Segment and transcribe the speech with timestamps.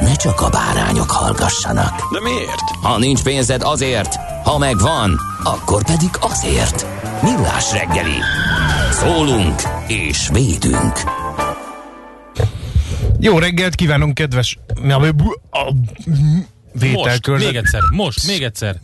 [0.00, 2.12] ne csak a bárányok hallgassanak.
[2.12, 2.70] De miért?
[2.82, 6.86] Ha nincs pénzed azért, ha megvan, akkor pedig azért.
[7.22, 8.16] Millás reggeli.
[8.92, 10.92] Szólunk és védünk.
[13.20, 14.58] Jó reggelt kívánunk, kedves
[16.72, 18.80] Most, még egyszer, most, még egyszer.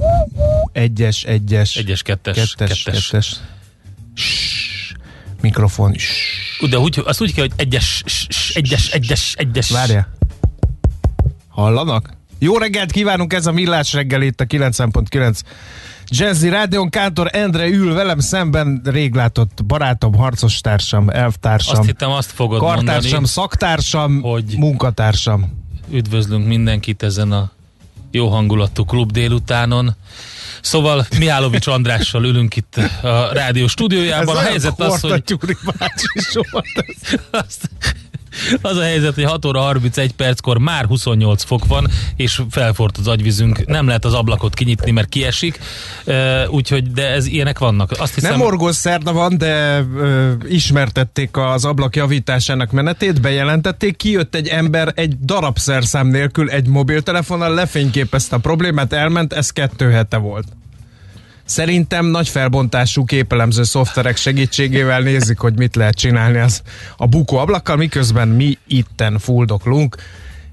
[0.73, 1.77] Egyes, egyes.
[1.77, 2.83] Egyes, kettes, kettes.
[2.83, 3.09] kettes.
[3.09, 3.37] kettes.
[4.15, 4.93] Ssss.
[5.41, 5.95] Mikrofon.
[5.97, 6.69] Ssss.
[6.71, 9.71] De úgy, azt úgy kell, hogy egyes, ss, egyes, egyes, egyes.
[9.71, 10.09] Várja.
[11.55, 12.17] Hallanak?
[12.39, 15.41] Jó reggelt kívánunk, ez a Millás reggel itt a 90.9
[16.07, 21.79] Jazzy Rádion Kántor Endre ül velem szemben rég látott barátom, harcostársam, elvtársam.
[21.79, 25.63] Azt hittem, azt fogod kartársam, mondani, szaktársam, hogy munkatársam.
[25.91, 27.51] Üdvözlünk mindenkit ezen a
[28.11, 29.97] jó hangulatú klub délutánon.
[30.61, 34.37] Szóval Mihálovics Andrással ülünk itt a rádió stúdiójában.
[34.37, 35.23] Ez a helyzet az, hogy...
[37.31, 37.71] Azt,
[38.61, 43.09] az a helyzet, hogy 6 óra 31 perckor már 28 fok van, és felfort az
[43.09, 43.67] agyvizünk.
[43.67, 45.59] Nem lehet az ablakot kinyitni, mert kiesik.
[46.49, 47.91] Úgyhogy, de ez ilyenek vannak.
[47.99, 54.35] Azt hiszem, Nem orgos szerda van, de ö, ismertették az ablak javításának menetét, bejelentették, kijött
[54.35, 60.17] egy ember egy darab szerszám nélkül egy mobiltelefonnal, lefényképezte a problémát, elment, ez kettő hete
[60.17, 60.47] volt.
[61.45, 66.63] Szerintem nagy felbontású képelemző szoftverek segítségével nézik, hogy mit lehet csinálni az
[66.97, 69.97] a bukó ablakkal, miközben mi itten fuldoklunk,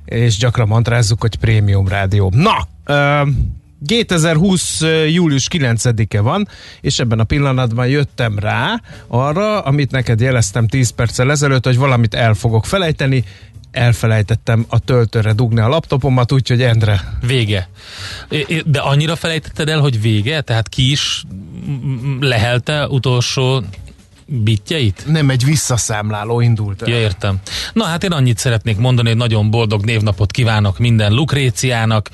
[0.05, 2.31] és gyakran mantrázzuk, hogy prémium rádió.
[2.35, 3.21] Na, ö,
[3.85, 4.81] 2020.
[5.09, 6.47] július 9-e van,
[6.81, 12.13] és ebben a pillanatban jöttem rá arra, amit neked jeleztem 10 perccel ezelőtt, hogy valamit
[12.13, 13.23] el fogok felejteni,
[13.71, 17.17] elfelejtettem a töltőre dugni a laptopomat, úgyhogy Endre.
[17.21, 17.69] Vége.
[18.65, 20.41] De annyira felejtetted el, hogy vége?
[20.41, 21.23] Tehát ki is
[22.19, 23.63] lehelte utolsó
[24.25, 25.03] bitjeit?
[25.07, 26.89] Nem egy visszaszámláló indult el.
[26.89, 27.39] Ja, értem.
[27.73, 32.09] Na hát én annyit szeretnék mondani, hogy nagyon boldog névnapot kívánok minden Lukréciának,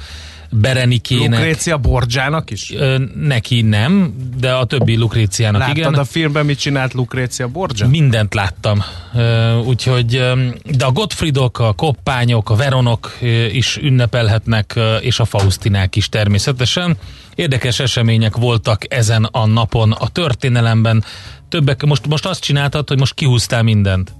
[0.49, 1.39] Berenikének.
[1.39, 2.71] Lukrécia Bordzsának is?
[2.71, 5.93] Ö, neki nem, de a többi Lukréciának Láttad igen.
[5.93, 7.87] a filmben mit csinált Lukrécia Bordzsa?
[7.87, 8.83] Mindent láttam.
[9.15, 10.23] Ö, úgyhogy,
[10.63, 13.17] de a Gottfriedok, a Koppányok, a Veronok
[13.51, 16.97] is ünnepelhetnek, és a Faustinák is természetesen.
[17.35, 21.03] Érdekes események voltak ezen a napon a történelemben.
[21.49, 24.13] Többek, most, most azt csináltad, hogy most kihúztál mindent.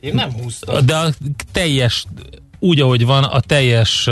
[0.00, 0.86] Én nem húztam.
[0.86, 1.08] De a
[1.52, 2.06] teljes
[2.64, 4.08] úgy, ahogy van, a teljes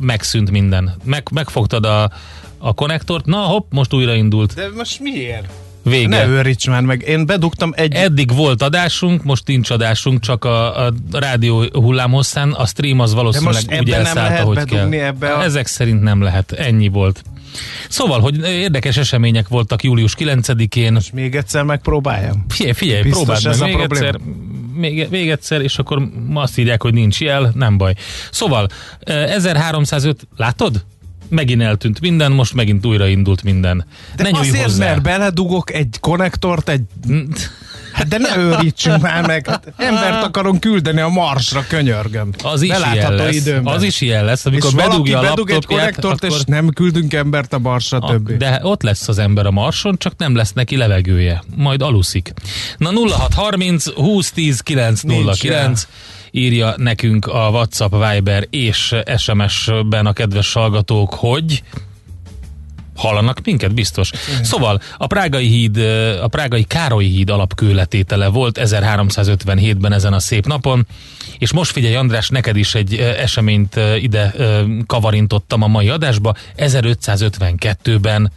[0.00, 0.94] megszűnt minden.
[1.04, 2.10] Meg, megfogtad a,
[2.58, 4.54] a konnektort, na hopp, most újraindult.
[4.54, 5.48] De most miért?
[5.82, 6.08] Vége.
[6.08, 7.94] Ne őríts már meg, én bedugtam egy...
[7.94, 13.62] Eddig volt adásunk, most nincs adásunk, csak a, a rádió hullámhosszán, a stream az valószínűleg
[13.62, 14.92] De most úgy elszállt, ahogy kell.
[14.92, 17.22] ebbe a- Ezek szerint nem lehet, ennyi volt.
[17.88, 20.92] Szóval, hogy érdekes események voltak július 9-én.
[20.92, 22.44] Most még egyszer megpróbáljam.
[22.48, 24.06] Figyelj, figyelj, Biztos próbáld ez meg a még probléma?
[24.06, 24.20] egyszer,
[24.78, 27.94] még, még egyszer, és akkor ma azt írják, hogy nincs jel, nem baj.
[28.30, 28.68] Szóval,
[29.00, 30.84] eh, 1305, látod?
[31.28, 33.86] Megint eltűnt minden, most megint újraindult minden.
[34.16, 34.84] De ne azért, hozzá.
[34.84, 36.82] mert beledugok egy konnektort, egy...
[37.92, 39.46] Hát de ne őrítsünk már meg.
[39.48, 42.30] Hát embert akarunk küldeni a Marsra, könyörgöm.
[42.42, 43.34] Az is ilyen lesz.
[43.34, 43.74] időmben.
[43.74, 46.36] Az is ilyen lesz, amikor és bedugja a bedug egy konnektort, akkor...
[46.36, 48.36] és nem küldünk embert a Marsra A, többé.
[48.36, 51.42] de ott lesz az ember a marson, csak nem lesz neki levegője.
[51.56, 52.32] Majd aluszik.
[52.76, 55.86] Na 0630 2010 909
[56.30, 61.62] írja nekünk a WhatsApp, Viber és SMS-ben a kedves hallgatók, hogy
[62.98, 63.74] Hallanak minket?
[63.74, 64.10] Biztos.
[64.42, 65.76] Szóval a Prágai híd,
[66.22, 70.86] a Prágai Károlyi híd alapkőletétele volt 1357-ben ezen a szép napon,
[71.38, 74.34] és most figyelj András, neked is egy eseményt ide
[74.86, 76.34] kavarintottam a mai adásba.
[76.56, 78.32] 1552-ben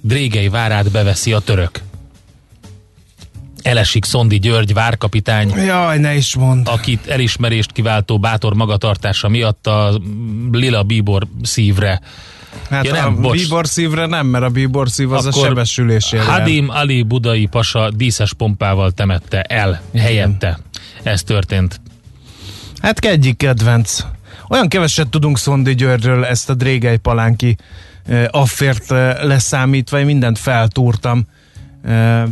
[0.00, 1.80] Drégei várát beveszi a török.
[3.62, 6.68] elesik Szondi György várkapitány, Jaj, ne is mondd.
[6.68, 10.00] akit elismerést kiváltó bátor magatartása miatt a
[10.52, 12.00] lila bíbor szívre.
[12.70, 13.40] Hát Ja, nem, a bocs.
[13.40, 16.22] bíbor szívre nem, mert a bíbor szív az a sebesülésére.
[16.22, 20.58] Hadim Ali budai pasa díszes pompával temette el helyette.
[21.02, 21.80] Ez történt.
[22.80, 24.04] Hát egyik kedvenc.
[24.48, 27.56] Olyan keveset tudunk Szondi Györgyről ezt a Drégely Palánki
[28.08, 31.26] uh, affért uh, leszámítva, én mindent feltúrtam
[31.84, 32.22] uh,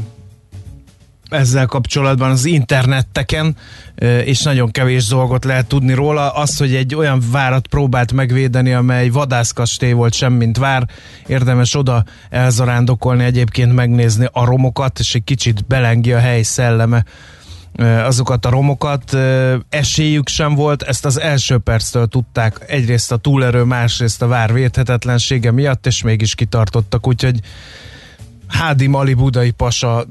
[1.33, 3.57] ezzel kapcsolatban az interneteken,
[4.03, 6.31] uh, és nagyon kevés dolgot lehet tudni róla.
[6.31, 10.87] Az, hogy egy olyan várat próbált megvédeni, amely vadászkastély volt, semmint vár,
[11.27, 17.05] érdemes oda elzarándokolni, egyébként megnézni a romokat, és egy kicsit belengi a hely szelleme
[18.05, 19.17] azokat a romokat.
[19.69, 25.51] Esélyük sem volt, ezt az első perctől tudták egyrészt a túlerő, másrészt a vár védhetetlensége
[25.51, 27.41] miatt, és mégis kitartottak, úgyhogy
[28.47, 30.05] Hádi Mali Budai Pasa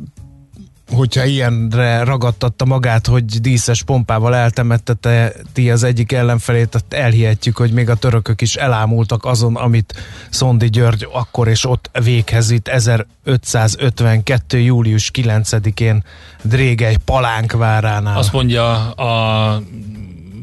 [1.01, 7.89] hogyha ilyenre ragadtatta magát, hogy díszes pompával eltemetteti az egyik ellenfelét, ott elhihetjük, hogy még
[7.89, 9.93] a törökök is elámultak azon, amit
[10.29, 14.59] Szondi György akkor és ott véghez itt 1552.
[14.59, 16.03] július 9-én
[16.41, 18.17] Drégely Palánkváránál.
[18.17, 19.61] Azt mondja a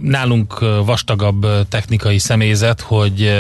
[0.03, 3.33] nálunk vastagabb technikai személyzet, hogy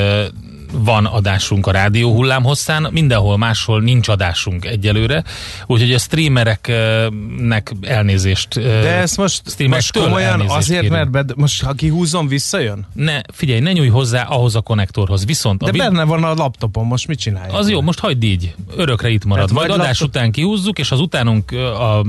[0.72, 5.24] van adásunk a rádió hullámhosszán, mindenhol máshol nincs adásunk egyelőre,
[5.66, 8.48] úgyhogy a streamereknek elnézést.
[8.60, 10.92] De ezt most, most komolyan azért, kérünk.
[10.92, 12.86] mert bed, most ha kihúzom, visszajön?
[12.92, 15.62] Ne, figyelj, ne nyújj hozzá ahhoz a konnektorhoz, viszont...
[15.62, 17.54] De a benne van a laptopon, most mit csinálja?
[17.54, 19.48] Az jó, most hagyd így, örökre itt marad.
[19.48, 21.54] Tehát Majd adás laptop- után kihúzzuk, és az utánunk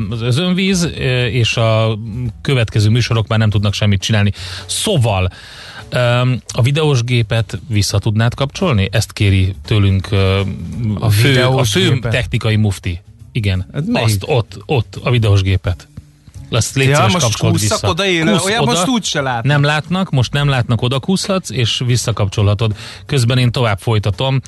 [0.10, 0.90] az özönvíz
[1.32, 1.98] és a
[2.42, 4.32] következő műsorok már nem tudnak semmit csinálni.
[4.66, 5.30] Szóval,
[6.54, 8.90] a videós gépet vissza tudnád kapcsolni?
[8.92, 10.40] Ezt kéri tőlünk a,
[11.00, 13.02] A fő, a videós fő technikai mufti.
[13.32, 14.08] Igen, melyik?
[14.08, 15.88] azt ott, ott a videós gépet.
[16.50, 17.88] Lesz, légy Ja, most vissza.
[17.90, 18.72] oda élő, Kúsz olyan oda.
[18.72, 19.44] most úgy se látnak.
[19.44, 22.76] Nem látnak, most nem látnak, oda kúszhatsz, és visszakapcsolhatod.
[23.06, 24.42] Közben én tovább folytatom.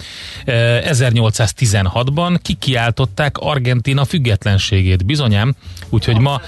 [0.46, 5.56] Eh, 1816-ban kikiáltották Argentina függetlenségét, bizonyám,
[5.90, 6.42] úgyhogy ma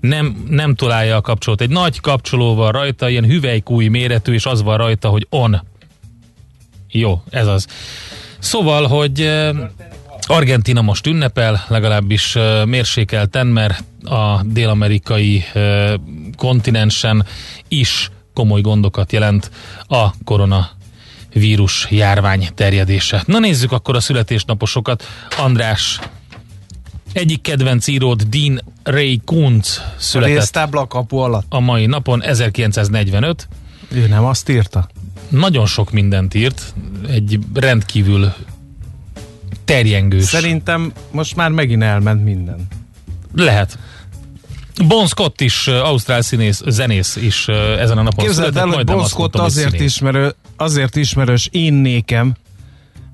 [0.00, 1.60] nem, nem találja a kapcsolót.
[1.60, 5.62] Egy nagy kapcsolóval rajta, ilyen hüvelykúj méretű, és az van rajta, hogy on.
[6.90, 7.66] Jó, ez az.
[8.38, 9.50] Szóval, hogy eh,
[10.28, 15.92] Argentina most ünnepel, legalábbis uh, mérsékelten, mert a dél-amerikai uh,
[16.36, 17.26] kontinensen
[17.68, 19.50] is komoly gondokat jelent
[19.86, 23.22] a koronavírus járvány terjedése.
[23.26, 25.04] Na nézzük akkor a születésnaposokat.
[25.38, 25.98] András,
[27.12, 31.46] egyik kedvenc íród Dean Ray Kuntz született Résztábla a kapu alatt.
[31.48, 33.48] a mai napon, 1945.
[33.88, 34.88] Ő nem azt írta?
[35.28, 36.74] Nagyon sok mindent írt,
[37.08, 38.32] egy rendkívül
[39.64, 40.24] terjengős.
[40.24, 42.66] Szerintem most már megint elment minden.
[43.34, 43.78] Lehet.
[44.86, 49.04] Bon Scott is, ausztrál színész, zenész is ezen a napon Képzeld született, el, hogy Bon
[49.04, 52.34] Scott mondtam, azért, ismerő, azért ismerős én nékem,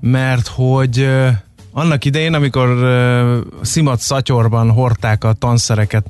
[0.01, 1.07] mert hogy
[1.77, 6.05] annak idején, amikor uh, Szimat Szatyorban hordták a tanszereket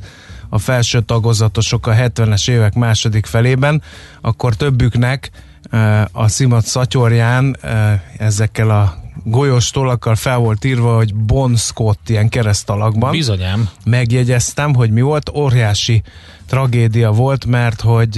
[0.50, 3.82] a felső tagozatosok a 70-es évek második felében,
[4.22, 5.30] akkor többüknek
[5.72, 7.72] uh, a Szimat Szatyorján uh,
[8.18, 13.70] ezekkel a golyós tollakkal fel volt írva, hogy Bon Scott ilyen keresztalakban Bizonyám.
[13.86, 16.04] megjegyeztem, hogy mi volt, óriási
[16.48, 18.18] tragédia volt, mert hogy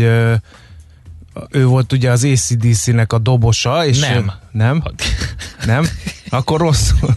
[1.50, 4.18] ő volt ugye az ACDC-nek a dobosa, és Nem.
[4.18, 4.84] ő- nem?
[5.66, 5.86] Nem?
[6.30, 7.16] Akkor rosszul.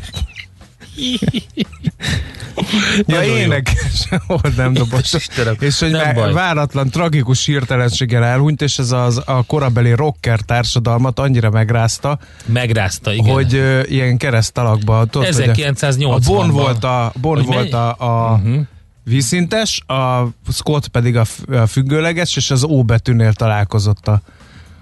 [3.07, 5.13] Ja, énekes volt, nem dobos.
[5.59, 6.33] És hogy nem baj.
[6.33, 13.33] váratlan, tragikus hirtelenséggel elhunyt, és ez az, a korabeli rocker társadalmat annyira megrázta, Megrázta, igen.
[13.33, 15.05] hogy ö, ilyen keresztalakba.
[15.05, 16.15] Tudod, hogy a- 1980-ban.
[16.15, 18.59] A Bon volt a, bon Hogy volt a, a Mhm.
[19.05, 21.25] vízszintes, a Scott pedig a
[21.67, 24.21] függőleges, és az O betűnél találkozott a,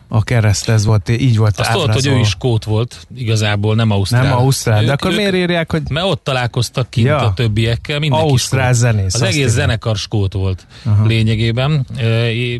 [0.08, 3.90] a kereszt, ez volt, így volt Azt tudod, hogy ő is skót volt, igazából nem
[3.90, 4.22] ausztrál.
[4.22, 7.16] Nem Ausztrál, de akkor ők- miért írják, hogy Mert ott találkoztak kint Ja.
[7.18, 8.78] a többiekkel, mindenki Ausztrál skót.
[8.78, 9.50] zenész, Az egész írják.
[9.52, 11.06] zenekar skót volt Aha.
[11.06, 11.86] lényegében.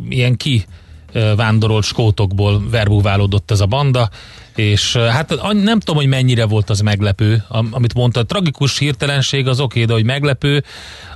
[0.09, 0.65] Ilyen ki
[1.37, 4.09] vándorolt skótokból verbúválódott ez a banda,
[4.59, 9.61] és hát nem tudom, hogy mennyire volt az meglepő, am- amit mondta, tragikus hirtelenség az
[9.61, 10.65] oké, de hogy meglepő,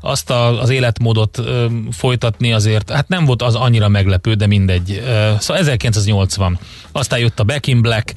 [0.01, 5.03] azt a, az életmódot ö, folytatni azért, hát nem volt az annyira meglepő, de mindegy.
[5.07, 6.59] Ö, Szóval 1980.
[6.93, 8.13] Aztán jött a Back in Black,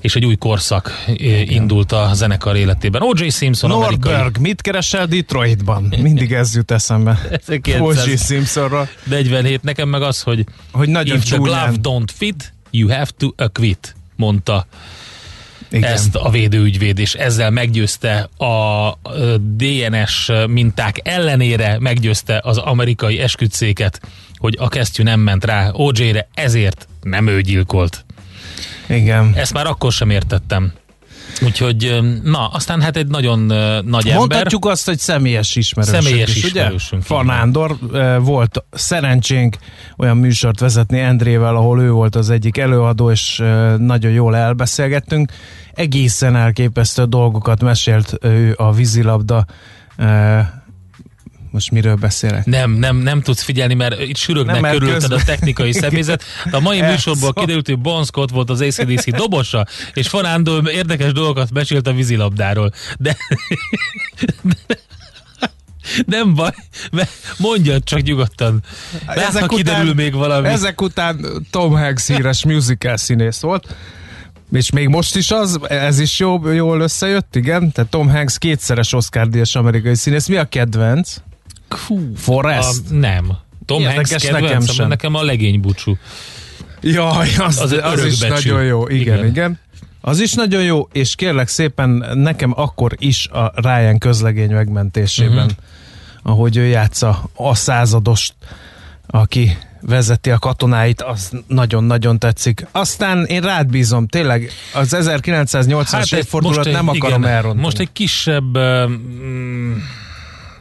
[0.00, 3.02] és egy új korszak ö, indult a zenekar életében.
[3.02, 3.28] O.J.
[3.28, 5.94] Simpson, amerikai Nordberg, mit keresel Detroitban?
[6.02, 7.20] Mindig ez jut eszembe.
[7.30, 8.06] 1900.
[8.06, 8.16] O.J.
[8.16, 11.80] Simpsonról, 47, nekem meg az, hogy hogy nagyon if the glove csúnyán.
[11.82, 14.66] don't fit, you have to acquit, mondta.
[15.70, 15.92] Igen.
[15.92, 18.98] ezt a védőügyvéd, és ezzel meggyőzte a
[19.38, 24.00] DNS minták ellenére, meggyőzte az amerikai esküdszéket,
[24.36, 28.04] hogy a kesztyű nem ment rá OJ-re, ezért nem ő gyilkolt.
[28.86, 29.32] Igen.
[29.36, 30.72] Ezt már akkor sem értettem.
[31.44, 34.18] Úgyhogy, na, aztán hát egy nagyon ö, nagy ember.
[34.18, 37.14] Mondhatjuk azt, hogy személyes ismerősünk Személyes is, ismerősünk, ugye?
[37.14, 39.56] Fanándor eh, volt szerencsénk
[39.96, 45.32] olyan műsort vezetni Endrével, ahol ő volt az egyik előadó, és eh, nagyon jól elbeszélgettünk.
[45.72, 49.46] Egészen elképesztő dolgokat mesélt ő a vízilabda
[51.54, 52.44] most miről beszélek?
[52.44, 56.22] Nem, nem, nem tudsz figyelni, mert itt sürögnek Nem, körülötted közben- a technikai személyzet.
[56.50, 61.12] De a mai műsorból kiderült, hogy Bon Scott volt az ACDC dobosa, és Fanándor érdekes
[61.12, 62.72] dolgokat mesélt a vízilabdáról.
[62.98, 63.16] De,
[64.42, 64.78] de
[66.16, 66.54] nem baj,
[66.92, 68.62] mert mondjad csak nyugodtan.
[69.06, 70.48] Lát, ha kiderül még valami.
[70.48, 73.76] Ezek után Tom Hanks híres musical színész volt.
[74.52, 77.72] És még most is az, ez is jó, jól összejött, igen.
[77.72, 80.26] Tehát Tom Hanks kétszeres Oscar-díjas amerikai színész.
[80.26, 81.16] Mi a kedvenc?
[81.76, 82.82] Fú, Forrest?
[82.90, 83.36] A, nem.
[83.66, 84.88] Tom Érdekes, Hanks nekem kedvencem, sem.
[84.88, 85.96] nekem a legény búcsú.
[86.80, 88.50] Jaj, az, Az az, egy is örökbecsű.
[88.50, 88.88] nagyon jó.
[88.88, 89.26] Igen, Igen.
[89.26, 89.58] igen.
[90.00, 95.52] Az is nagyon jó, és kérlek szépen nekem akkor is a Ryan közlegény megmentésében, uh-huh.
[96.22, 98.34] ahogy ő játsza a századost,
[99.06, 102.66] aki vezeti a katonáit, az nagyon-nagyon tetszik.
[102.72, 107.62] Aztán én rád bízom, tényleg az 1980-as hát egy- évfordulat egy- nem akarom igen, elrontani.
[107.62, 108.58] Most egy kisebb...
[108.58, 109.72] mm,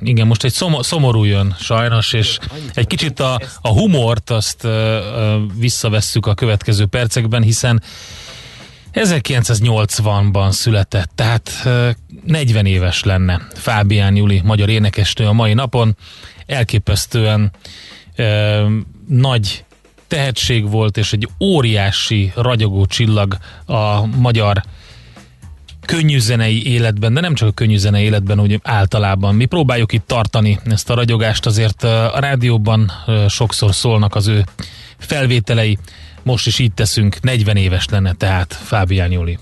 [0.03, 2.37] igen, most egy szomo- szomorú jön sajnos, és
[2.73, 7.83] egy kicsit a, a humort azt uh, uh, visszavesszük a következő percekben, hiszen
[8.93, 11.89] 1980-ban született, tehát uh,
[12.25, 15.97] 40 éves lenne Fábián Juli, magyar énekesnő a mai napon.
[16.45, 17.51] Elképesztően
[18.17, 18.69] uh,
[19.07, 19.65] nagy
[20.07, 24.63] tehetség volt, és egy óriási ragyogó csillag a magyar
[25.85, 29.35] könnyűzenei életben, de nem csak a könnyűzenei életben, úgy általában.
[29.35, 32.91] Mi próbáljuk itt tartani ezt a ragyogást, azért a rádióban
[33.27, 34.43] sokszor szólnak az ő
[34.97, 35.77] felvételei,
[36.23, 39.37] most is így teszünk, 40 éves lenne tehát Fábián Júli.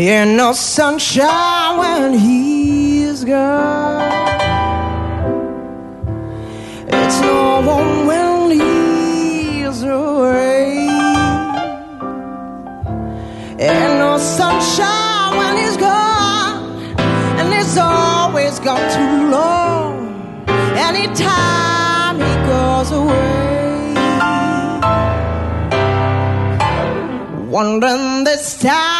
[0.00, 4.00] Ain't no sunshine when he's gone.
[6.86, 10.86] It's no warm when he's away.
[13.58, 16.94] Ain't no sunshine when he's gone,
[17.40, 20.46] and it's always gone too long.
[20.76, 23.94] Anytime he goes away.
[27.50, 28.97] Wondering this time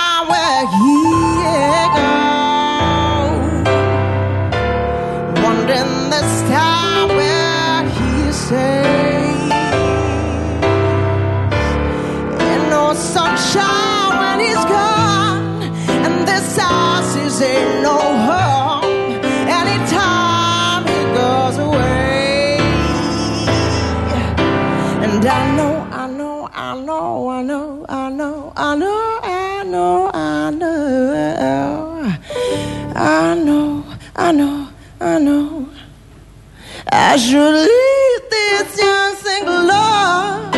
[37.01, 40.51] I should leave this young single alone.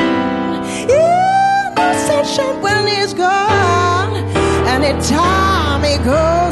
[0.88, 4.14] Yeah, no sunshine when he's gone.
[4.66, 6.49] Anytime he goes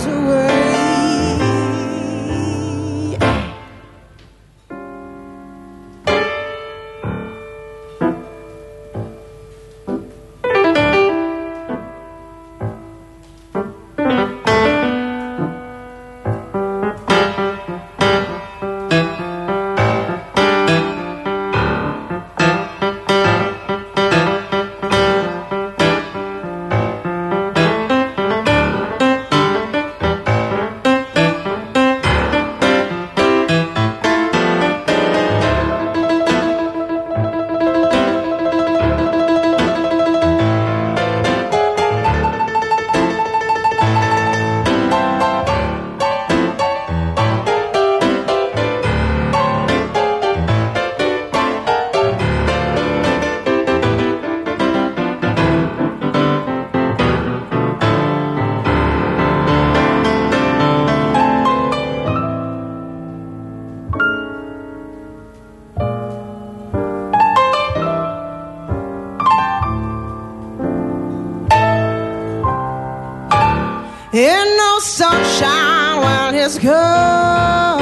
[76.48, 77.78] is gone.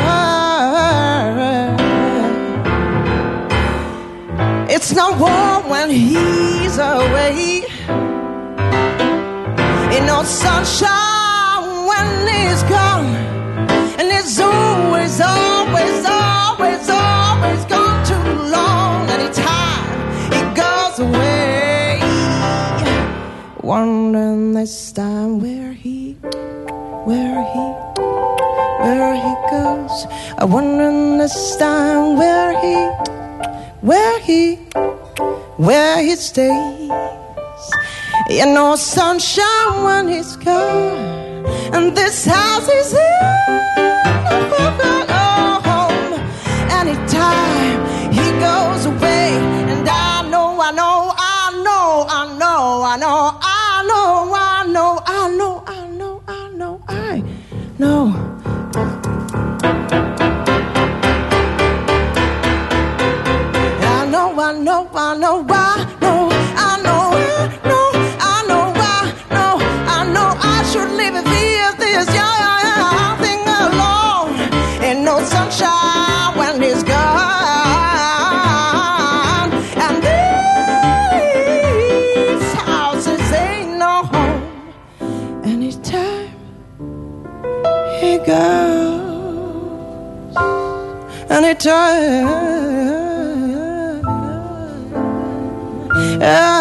[4.68, 7.62] It's not warm when he's away.
[9.92, 13.14] Ain't no sunshine when he's gone.
[14.00, 19.08] And it's always, always, always, always gone too long.
[19.16, 19.86] Anytime
[20.34, 22.00] he goes away.
[23.62, 26.14] Wondering this time where he,
[27.08, 27.75] where he,
[28.86, 30.06] where he goes.
[30.38, 32.76] I wondering this time where he,
[33.80, 34.54] where he,
[35.56, 36.90] where he stays.
[38.28, 43.46] You know, sunshine when he's gone, and this house is in
[64.98, 69.58] I know why, no, I know why, no, I know why, no,
[69.96, 73.04] I know I should live with this, this, yeah, yeah, yeah.
[73.04, 74.32] I think alone
[74.82, 76.96] in no sunshine when he's gone.
[79.84, 79.96] And
[82.38, 84.42] these houses ain't no home.
[85.44, 86.28] Anytime
[88.00, 90.36] he goes,
[91.30, 92.55] anytime.
[96.26, 96.55] Uh,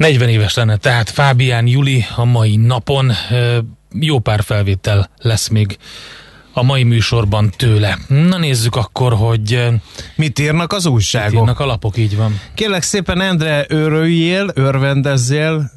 [0.00, 3.12] 40 éves lenne, tehát Fábián Juli a mai napon.
[3.92, 5.76] Jó pár felvétel lesz még
[6.52, 7.98] a mai műsorban tőle.
[8.08, 9.68] Na nézzük akkor, hogy
[10.16, 11.32] Mit írnak az mit újságok?
[11.32, 12.40] írnak a lapok, így van.
[12.54, 15.70] Kérlek szépen, Endre, örüljél, örvendezzél,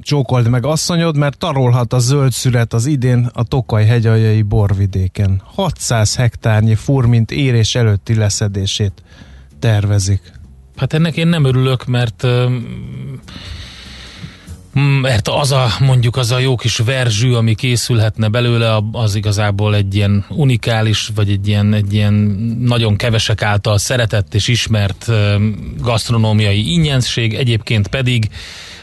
[0.00, 5.42] csókold meg asszonyod, mert tarolhat a zöld szület az idén a Tokaj hegyaljai borvidéken.
[5.44, 9.02] 600 hektárnyi furmint érés előtti leszedését
[9.58, 10.38] tervezik.
[10.80, 12.56] Hát ennek én nem örülök, mert ö,
[15.00, 19.94] mert az a, mondjuk az a jó kis verzsű, ami készülhetne belőle, az igazából egy
[19.94, 22.14] ilyen unikális, vagy egy ilyen, egy ilyen
[22.60, 25.10] nagyon kevesek által szeretett és ismert
[25.78, 28.28] gasztronómiai ingyenszség, egyébként pedig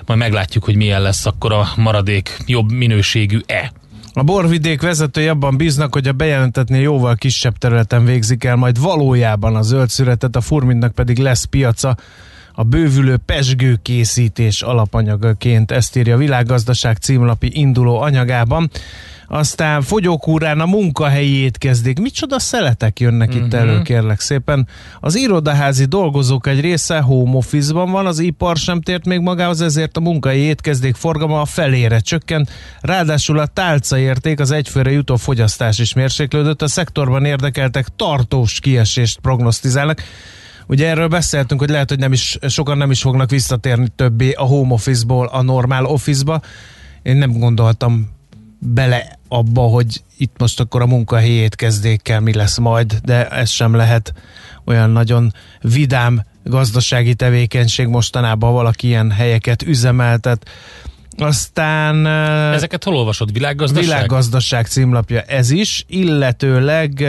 [0.06, 3.72] majd meglátjuk, hogy milyen lesz akkor a maradék jobb minőségű-e.
[4.17, 9.56] A borvidék vezetői abban bíznak, hogy a bejelentetnél jóval kisebb területen végzik el majd valójában
[9.56, 11.97] a zöld szüretet, a furmintnak pedig lesz piaca
[12.53, 15.71] a bővülő pesgő készítés alapanyagaként.
[15.71, 18.69] Ezt írja a Világgazdaság címlapi induló anyagában.
[19.28, 22.00] Aztán fogyókúrán a munkahelyi étkezdék.
[22.00, 23.46] Micsoda szeletek jönnek uh-huh.
[23.46, 24.68] itt elő, kérlek szépen.
[25.00, 29.98] Az irodaházi dolgozók egy része home office-ban van, az ipar sem tért még magához, ezért
[29.98, 32.50] a munkahelyi étkezdék forgalma a felére csökkent.
[32.82, 36.62] Ráadásul a tálcaérték, az egyfőre jutó fogyasztás is mérséklődött.
[36.62, 40.02] A szektorban érdekeltek tartós kiesést prognosztizálnak.
[40.68, 44.44] Ugye erről beszéltünk, hogy lehet, hogy nem is, sokan nem is fognak visszatérni többé a
[44.44, 46.42] home office-ból a normál office-ba.
[47.04, 48.16] Én nem gondoltam
[48.60, 53.76] bele abba, hogy itt most akkor a munkahelyi étkezdékkel mi lesz majd, de ez sem
[53.76, 54.13] lehet
[54.65, 60.50] olyan nagyon vidám gazdasági tevékenység mostanában, valaki ilyen helyeket üzemeltet.
[61.17, 62.06] Aztán
[62.54, 63.34] Ezeket hol olvasod?
[63.34, 63.84] Világgazdaság?
[63.84, 67.06] Világgazdaság címlapja ez is, illetőleg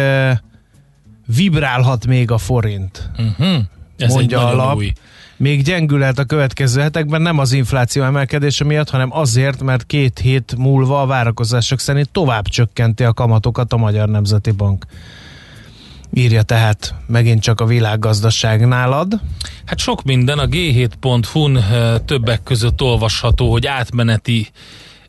[1.26, 3.10] vibrálhat még a forint.
[3.18, 3.56] Uh-huh.
[3.96, 4.76] Ez Mondja egy a lap.
[4.76, 4.92] új.
[5.38, 10.54] Még gyengülhet a következő hetekben, nem az infláció emelkedése miatt, hanem azért, mert két hét
[10.56, 14.86] múlva a várakozások szerint tovább csökkenti a kamatokat a Magyar Nemzeti Bank.
[16.12, 19.20] Írja tehát megint csak a világgazdaság nálad.
[19.64, 24.48] Hát sok minden, a g7.hu-n eh, többek között olvasható, hogy átmeneti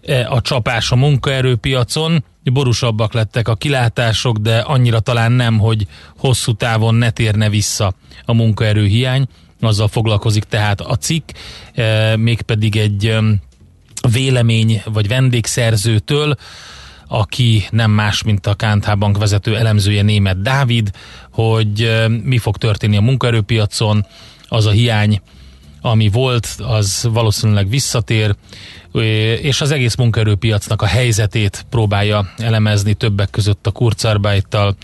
[0.01, 5.87] eh, a csapás a munkaerőpiacon, borúsabbak lettek a kilátások, de annyira talán nem, hogy
[6.17, 7.93] hosszú távon ne térne vissza
[8.25, 9.27] a munkaerőhiány.
[9.61, 11.29] Azzal foglalkozik tehát a cikk,
[11.73, 13.41] eh, mégpedig egy em,
[14.11, 16.35] vélemény vagy vendégszerzőtől,
[17.07, 20.91] aki nem más, mint a KNH Bank vezető elemzője német Dávid,
[21.31, 24.05] hogy mi fog történni a munkaerőpiacon,
[24.47, 25.21] az a hiány,
[25.81, 28.35] ami volt, az valószínűleg visszatér,
[29.41, 34.75] és az egész munkaerőpiacnak a helyzetét próbálja elemezni többek között a Kurzarbeittal,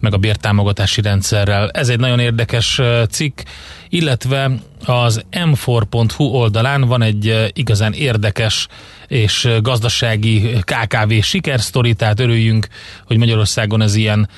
[0.00, 1.70] meg a bértámogatási rendszerrel.
[1.70, 3.40] Ez egy nagyon érdekes cikk,
[3.88, 4.50] illetve
[4.84, 8.66] az m4.hu oldalán van egy igazán érdekes
[9.06, 12.68] és gazdasági KKV sikersztori, tehát örüljünk,
[13.06, 14.28] hogy Magyarországon ez ilyen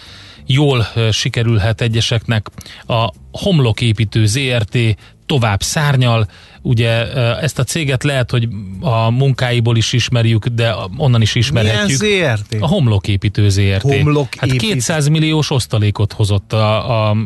[0.47, 2.47] jól sikerülhet egyeseknek.
[2.87, 4.79] A homloképítő ZRT
[5.27, 6.29] tovább szárnyal,
[6.63, 8.49] ugye ezt a céget lehet, hogy
[8.81, 12.01] a munkáiból is ismerjük, de onnan is ismerhetjük.
[12.01, 12.63] Milyen ZRT?
[12.63, 13.83] A homloképítő ZRT.
[13.83, 14.67] Homloképítő.
[14.67, 17.17] Hát 200 milliós osztalékot hozott a, a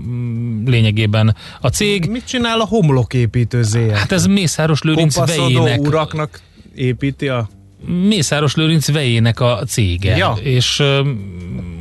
[0.64, 2.10] lényegében a cég.
[2.10, 3.96] Mit csinál a homloképítő ZRT?
[3.96, 6.40] Hát ez Mészáros Lőrinc vejének uraknak
[6.74, 7.48] építi a...
[7.86, 10.16] Mészáros Lőrinc vejének a cége.
[10.16, 10.36] Ja.
[10.42, 10.82] És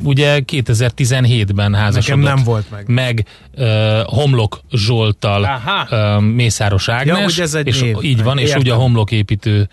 [0.04, 2.88] ugye 2017-ben házasodott Nekem nem volt meg.
[2.88, 3.26] meg
[3.58, 3.68] uh,
[4.06, 6.16] Homlok Zsoltal Aha.
[6.18, 7.38] uh, Mészáros Ágnes.
[7.38, 7.96] Ja, ez egy és név.
[8.02, 8.62] így van, és Értem.
[8.62, 9.70] ugye a homloképítő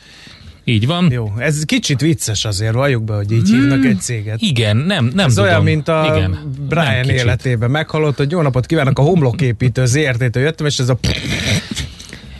[0.65, 1.11] így van.
[1.13, 4.41] Jó, ez kicsit vicces azért, valljuk be, hogy így hívnak egy céget.
[4.41, 5.49] Igen, nem, nem Ez tudom.
[5.49, 6.39] olyan, mint a Igen,
[6.69, 7.71] Brian életében.
[7.71, 10.99] Meghallott, hogy jó napot kívánok, a homloképítő ZRT-től jöttem, és ez a...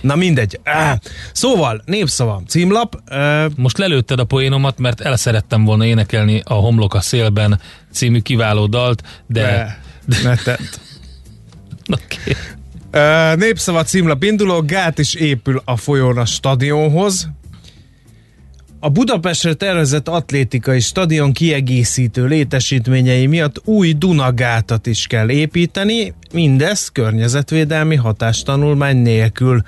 [0.01, 0.61] Na mindegy.
[1.33, 3.03] Szóval, népszava, címlap.
[3.57, 7.61] Most lelőtted a poénomat, mert el szerettem volna énekelni a Homlok a szélben
[7.93, 9.79] című kiváló dalt, de...
[10.07, 10.59] De, ne tedd.
[12.03, 12.37] Oké.
[12.91, 17.29] Ö, Népszava címlap induló, gát is épül a folyón a stadionhoz.
[18.83, 27.97] A Budapestre tervezett atlétikai stadion kiegészítő létesítményei miatt új Dunagátat is kell építeni, mindez környezetvédelmi
[27.97, 29.63] hatástanulmány nélkül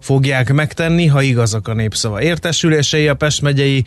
[0.00, 3.08] fogják megtenni, ha igazak a népszava értesülései.
[3.08, 3.84] A Pest megyei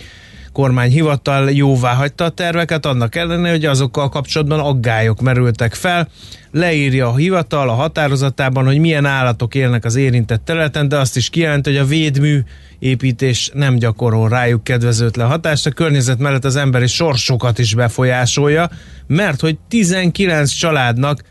[0.54, 6.08] kormányhivatal jóvá hagyta a terveket, annak ellenére, hogy azokkal kapcsolatban aggályok merültek fel.
[6.52, 11.30] Leírja a hivatal a határozatában, hogy milyen állatok élnek az érintett területen, de azt is
[11.30, 12.39] kijelenti, hogy a védmű
[12.80, 15.65] építés nem gyakorol rájuk kedvezőtlen hatást.
[15.65, 18.69] A környezet mellett az emberi sorsokat is befolyásolja,
[19.08, 21.21] mert hogy 19 családnak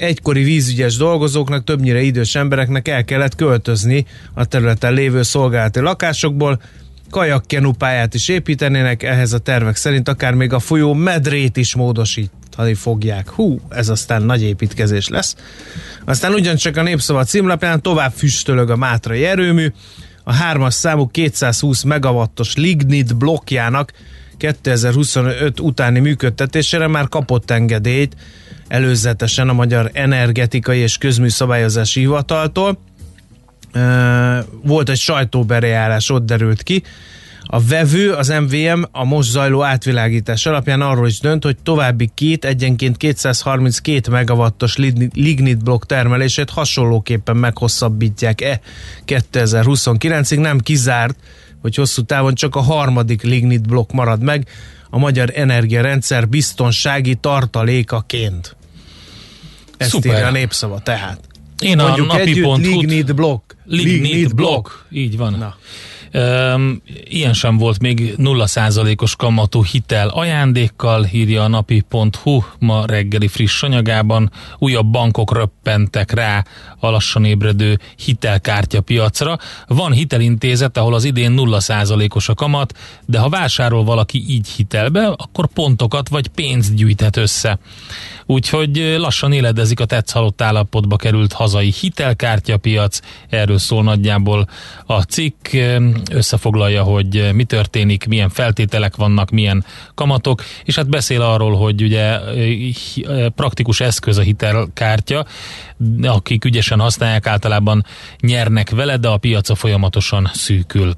[0.00, 6.60] egykori vízügyes dolgozóknak, többnyire idős embereknek el kellett költözni a területen lévő szolgálati lakásokból,
[7.10, 13.30] kajakkenupáját is építenének, ehhez a tervek szerint akár még a folyó medrét is módosítani fogják.
[13.30, 15.36] Hú, ez aztán nagy építkezés lesz.
[16.04, 19.72] Aztán ugyancsak a Népszava címlapján tovább füstölög a Mátrai erőmű,
[20.24, 23.92] a hármas számú 220 megawattos lignit blokkjának
[24.38, 28.16] 2025 utáni működtetésére már kapott engedélyt
[28.68, 32.78] előzetesen a Magyar Energetikai és Közműszabályozási Hivataltól.
[34.62, 36.82] Volt egy sajtóberejárás, ott derült ki.
[37.50, 42.44] A vevő, az MVM a most zajló átvilágítás alapján arról is dönt, hogy további két,
[42.44, 48.60] egyenként 232 megawattos ligni- lignit blokk termelését hasonlóképpen meghosszabbítják-e
[49.06, 50.40] 2029-ig.
[50.40, 51.16] Nem kizárt,
[51.60, 54.48] hogy hosszú távon csak a harmadik lignit blokk marad meg
[54.90, 58.56] a magyar energiarendszer biztonsági tartalékaként.
[59.76, 60.12] Ezt Szuper.
[60.12, 61.20] írja a népszava tehát.
[61.58, 63.52] Én a Mondjuk együtt napi.hu-t lignit blokk.
[63.64, 64.68] Lignit blokk.
[64.90, 65.32] Így van.
[65.32, 65.56] Na.
[67.04, 74.30] Ilyen sem volt még 0%-os kamatú hitel ajándékkal, írja a napi.hu ma reggeli friss anyagában.
[74.58, 76.44] Újabb bankok röppentek rá
[76.78, 79.38] a lassan ébredő hitelkártya piacra.
[79.66, 85.46] Van hitelintézet, ahol az idén 0%-os a kamat, de ha vásárol valaki így hitelbe, akkor
[85.46, 87.58] pontokat vagy pénzt gyűjthet össze.
[88.26, 93.00] Úgyhogy lassan éledezik a tetsz halott állapotba került hazai hitelkártyapiac.
[93.28, 94.48] Erről szól nagyjából
[94.86, 95.48] a cikk.
[96.10, 102.18] Összefoglalja, hogy mi történik, milyen feltételek vannak, milyen kamatok, és hát beszél arról, hogy ugye
[103.34, 105.26] praktikus eszköz a hitelkártya,
[106.02, 107.84] akik ügyesen használják, általában
[108.20, 110.94] nyernek vele, de a piaca folyamatosan szűkül.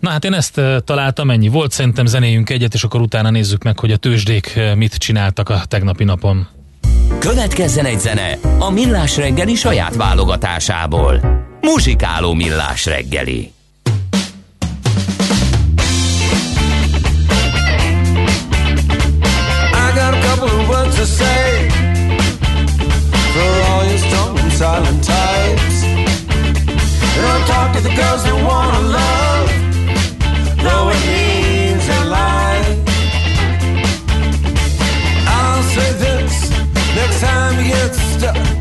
[0.00, 3.62] Na hát én ezt eh, találtam, ennyi volt, szerintem zenéjünk egyet, és akkor utána nézzük
[3.62, 6.48] meg, hogy a tőzsdék eh, mit csináltak a tegnapi napon.
[7.18, 11.20] Következzen egy zene a Millás reggeli saját válogatásából.
[11.60, 13.52] Muzsikáló Millás reggeli.
[27.96, 29.48] Girls that wanna love,
[30.64, 32.64] though it means a lie.
[35.36, 36.50] I'll say this
[36.96, 38.53] next time you get stuck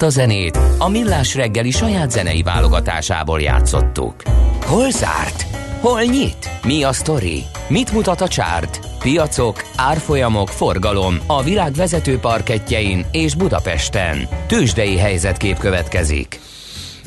[0.00, 4.22] Ezt a zenét a Millás reggeli saját zenei válogatásából játszottuk.
[4.60, 5.42] Hol zárt?
[5.80, 6.50] Hol nyit?
[6.66, 7.42] Mi a sztori?
[7.68, 8.80] Mit mutat a csárt?
[8.98, 14.28] Piacok, árfolyamok, forgalom a világ vezető parketjein és Budapesten.
[14.46, 16.40] Tősdei helyzetkép következik.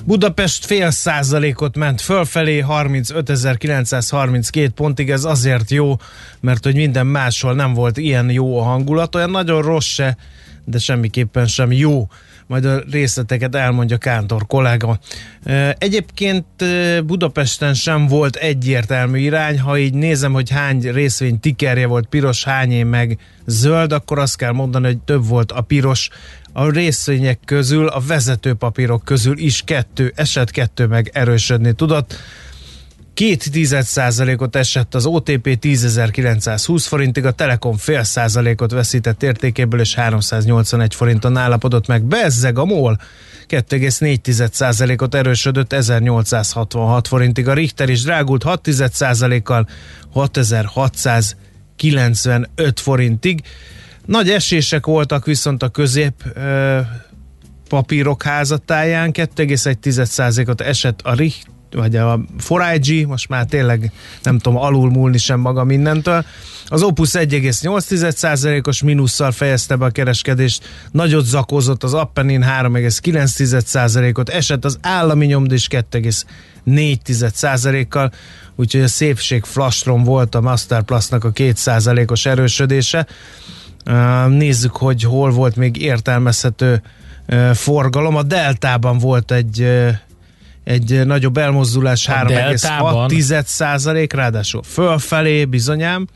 [0.06, 5.96] Budapest fél százalékot ment fölfelé, 35.932 pontig, ez azért jó,
[6.40, 10.18] mert hogy minden máshol nem volt ilyen jó a hangulat, olyan nagyon rossz se,
[10.66, 12.08] de semmiképpen sem jó
[12.48, 15.00] majd a részleteket elmondja Kántor kollega.
[15.78, 16.46] Egyébként
[17.06, 22.84] Budapesten sem volt egyértelmű irány, ha így nézem, hogy hány részvény tikerje volt piros, hányé
[22.84, 26.10] meg zöld, akkor azt kell mondani, hogy több volt a piros,
[26.54, 32.16] a részvények közül, a vezetőpapírok közül is kettő, eset kettő meg erősödni tudott.
[33.14, 39.96] Két tized százalékot esett az OTP 10.920 forintig, a Telekom fél százalékot veszített értékéből, és
[39.96, 42.04] 381 forinton állapodott meg.
[42.04, 42.98] Bezzeg a MOL
[43.48, 47.48] 2,4 százalékot erősödött 1866 forintig.
[47.48, 49.68] A Richter is drágult 6 százalékkal
[50.12, 53.42] 6695 forintig.
[54.06, 56.14] Nagy esések voltak viszont a közép
[57.70, 63.92] papírok házatáján, 2,1%-ot esett a Richter vagy a 4 most már tényleg
[64.24, 66.26] nem tudom alul múlni sem maga mindentől.
[66.66, 74.78] Az Opus 1,8%-os mínusszal fejezte be a kereskedést, nagyot zakózott az Appenin 3,9%-ot, esett az
[74.82, 78.12] állami nyomd is 2,4%-kal,
[78.56, 83.08] úgyhogy a szépség flastrom volt a Masterplusnak a 2%-os erősödése.
[84.28, 86.82] Nézzük, hogy hol volt még értelmezhető
[87.54, 88.16] forgalom.
[88.16, 89.68] A Deltában volt egy
[90.64, 96.08] egy nagyobb elmozdulás 3,6 százalék, ráadásul fölfelé bizonyám,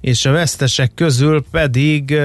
[0.00, 2.18] és a vesztesek közül pedig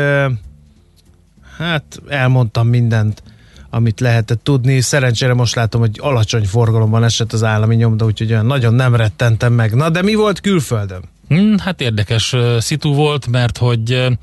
[1.58, 3.24] hát elmondtam mindent,
[3.70, 4.82] amit lehetett tudni.
[4.82, 9.54] Szerencsére most látom, hogy alacsony forgalomban esett az állami nyomda, úgyhogy olyan nagyon nem rettentem
[9.54, 9.76] meg.
[9.76, 11.02] Na, de mi volt külföldön?
[11.28, 14.18] Hmm, hát érdekes uh, szitu volt, mert hogy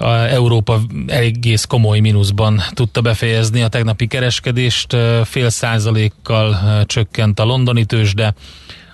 [0.00, 7.84] a Európa egész komoly mínuszban tudta befejezni a tegnapi kereskedést, fél százalékkal csökkent a londoni
[7.84, 8.34] tőzsde,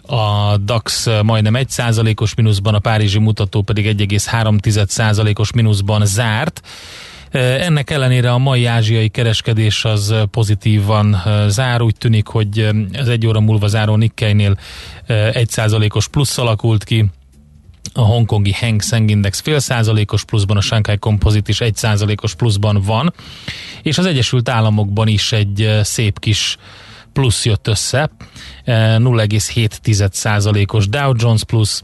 [0.02, 6.60] a DAX majdnem 1 százalékos mínuszban, a párizsi mutató pedig 1,3 százalékos mínuszban zárt.
[7.60, 13.40] Ennek ellenére a mai ázsiai kereskedés az pozitívan zár, úgy tűnik, hogy az egy óra
[13.40, 14.58] múlva záró Nikkeinél
[15.06, 17.04] 1 százalékos plusz alakult ki,
[17.96, 22.82] a hongkongi Hang Seng Index fél százalékos pluszban, a Shanghai Composite is egy százalékos pluszban
[22.82, 23.14] van,
[23.82, 26.56] és az Egyesült Államokban is egy szép kis
[27.12, 28.10] plusz jött össze,
[28.66, 31.82] 0,7 százalékos Dow Jones plusz,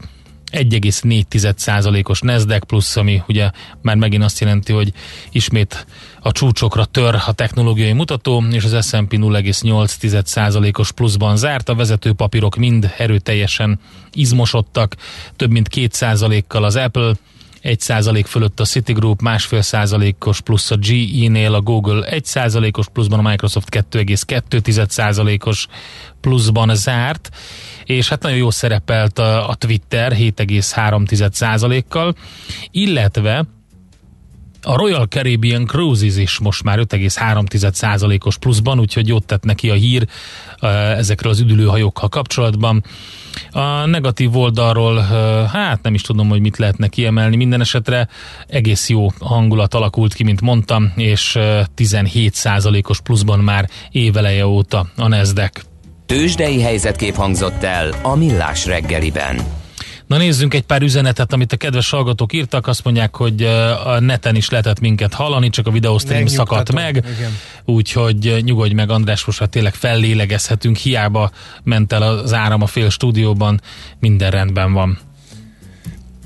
[0.53, 3.49] 1,4%-os Nasdaq plusz, ami ugye
[3.81, 4.93] már megint azt jelenti, hogy
[5.31, 5.85] ismét
[6.19, 12.55] a csúcsokra tör a technológiai mutató, és az S&P 0,8%-os pluszban zárt, a vezető papírok
[12.55, 13.79] mind erőteljesen
[14.13, 14.95] izmosodtak,
[15.35, 17.13] több mint 2%-kal az Apple,
[17.63, 23.25] 1 százalék fölött a Citigroup, másfél százalékos plusz a GE-nél, a Google 1 százalékos pluszban,
[23.25, 25.67] a Microsoft 2,2 százalékos
[26.21, 27.29] pluszban zárt,
[27.85, 32.15] és hát nagyon jó szerepelt a, a Twitter 7,3%-kal,
[32.71, 33.45] illetve
[34.65, 40.07] a Royal Caribbean Cruises is most már 5,3%-os pluszban, úgyhogy jót tett neki a hír
[40.97, 42.83] ezekről az üdülőhajókkal kapcsolatban.
[43.51, 44.99] A negatív oldalról,
[45.51, 47.35] hát nem is tudom, hogy mit lehetne kiemelni.
[47.35, 48.07] Minden esetre
[48.47, 51.37] egész jó hangulat alakult ki, mint mondtam, és
[51.77, 55.72] 17%-os pluszban már éveleje óta a Nasdaq.
[56.05, 59.41] Tőzsdei helyzetkép hangzott el a Millás reggeliben.
[60.07, 62.67] Na nézzünk egy pár üzenetet, amit a kedves hallgatók írtak.
[62.67, 63.43] Azt mondják, hogy
[63.85, 67.05] a neten is lehetett minket hallani, csak a videóstream szakadt meg.
[67.65, 70.77] Úgyhogy nyugodj meg, András, most már tényleg fellélegezhetünk.
[70.77, 71.31] Hiába
[71.63, 73.61] ment el az áram a fél stúdióban,
[73.99, 74.99] minden rendben van.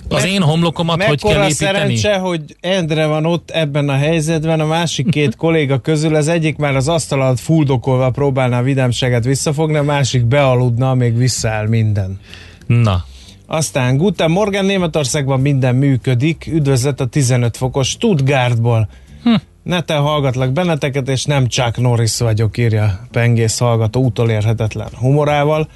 [0.09, 1.53] Az én homlokomat hogy kell építeni?
[1.53, 6.57] szerencse, hogy Endre van ott ebben a helyzetben, a másik két kolléga közül az egyik
[6.57, 12.19] már az asztal alatt fuldokolva próbálná a vidámságet visszafogni, a másik bealudna, még visszaáll minden.
[12.67, 13.05] Na,
[13.45, 18.89] aztán Guten Morgan Németországban minden működik, üdvözlet a 15 fokos Stuttgartból.
[19.23, 19.33] Hm.
[19.63, 25.67] Neten hallgatlak benneteket, és nem csak Norris vagyok, írja pengész hallgató utolérhetetlen humorával.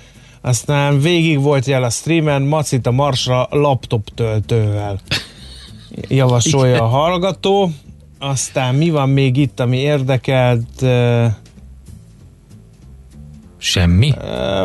[0.42, 5.00] Aztán végig volt jel a streamen, Macit a Marsra laptop töltővel.
[6.08, 7.72] Javasolja a hallgató.
[8.20, 10.86] Aztán mi van még itt, ami érdekelt?
[13.58, 14.14] Semmi?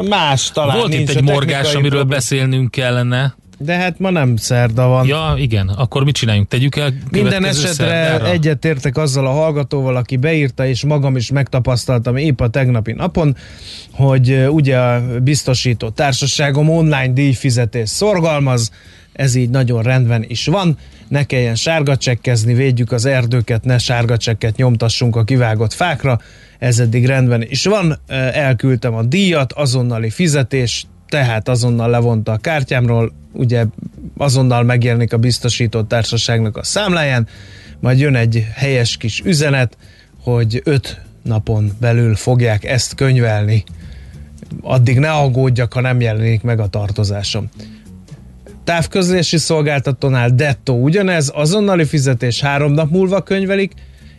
[0.09, 3.35] Más talán Volt itt egy morgás, amiről beszélnünk kellene.
[3.59, 5.07] De hát ma nem szerda van.
[5.07, 6.49] Ja, igen, akkor mit csináljunk?
[6.49, 8.31] Tegyük el Minden esetre szerdára?
[8.31, 13.37] egyetértek azzal a hallgatóval, aki beírta, és magam is megtapasztaltam épp a tegnapi napon,
[13.92, 18.71] hogy ugye a biztosító társaságom online díjfizetés szorgalmaz,
[19.12, 24.16] ez így nagyon rendben is van, ne kelljen sárga csekkezni, védjük az erdőket, ne sárga
[24.16, 26.21] csekket nyomtassunk a kivágott fákra,
[26.59, 27.99] ez eddig rendben is van,
[28.33, 33.64] elküldtem a díjat, azonnali fizetés, tehát azonnal levonta a kártyámról, ugye
[34.16, 37.27] azonnal megjelenik a biztosító társaságnak a számláján,
[37.81, 39.77] majd jön egy helyes kis üzenet,
[40.23, 43.64] hogy öt napon belül fogják ezt könyvelni.
[44.61, 47.49] Addig ne aggódjak, ha nem jelenik meg a tartozásom.
[48.64, 53.73] Távközlési szolgáltatónál Detto ugyanez, azonnali fizetés három nap múlva könyvelik,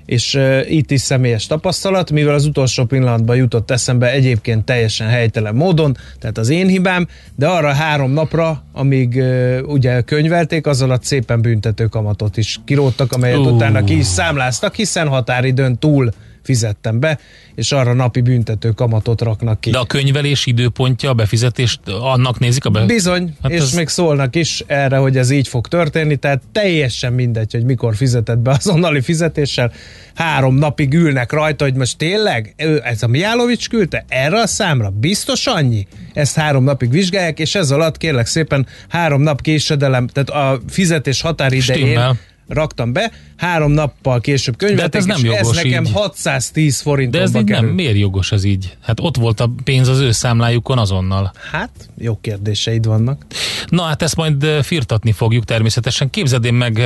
[0.07, 5.55] és uh, itt is személyes tapasztalat, mivel az utolsó pillanatban jutott eszembe egyébként teljesen helytelen
[5.55, 11.03] módon, tehát az én hibám, de arra három napra, amíg uh, ugye könyvelték, az alatt
[11.03, 13.55] szépen büntető kamatot is kiróttak, amelyet Ú.
[13.55, 16.11] utána ki is számláztak, hiszen határidőn túl
[16.47, 17.19] fizettem be,
[17.55, 19.69] és arra napi büntető kamatot raknak ki.
[19.69, 22.85] De a könyvelés időpontja, a befizetést, annak nézik a be...
[22.85, 27.13] Bizony, Hát és ez- még szólnak is erre, hogy ez így fog történni, tehát teljesen
[27.13, 29.71] mindegy, hogy mikor fizetett be azonnali fizetéssel.
[30.15, 34.89] Három napig ülnek rajta, hogy most tényleg, ő, ez a Mijálovics küldte erre a számra,
[34.89, 35.87] biztos annyi?
[36.13, 41.21] Ezt három napig vizsgálják, és ez alatt kérlek szépen három nap késedelem, tehát a fizetés
[41.21, 42.17] határidején Stimmel.
[42.47, 45.91] Raktam be, három nappal később könyvelték, ez nem és ez jogos nekem így.
[45.91, 47.73] 610 De forintomba ez így nem, kerül.
[47.73, 48.77] miért jogos ez így?
[48.81, 51.31] Hát ott volt a pénz az ő számlájukon azonnal.
[51.51, 53.25] Hát, jó kérdéseid vannak.
[53.67, 56.09] Na hát ezt majd firtatni fogjuk természetesen.
[56.09, 56.81] Képzeld én meg,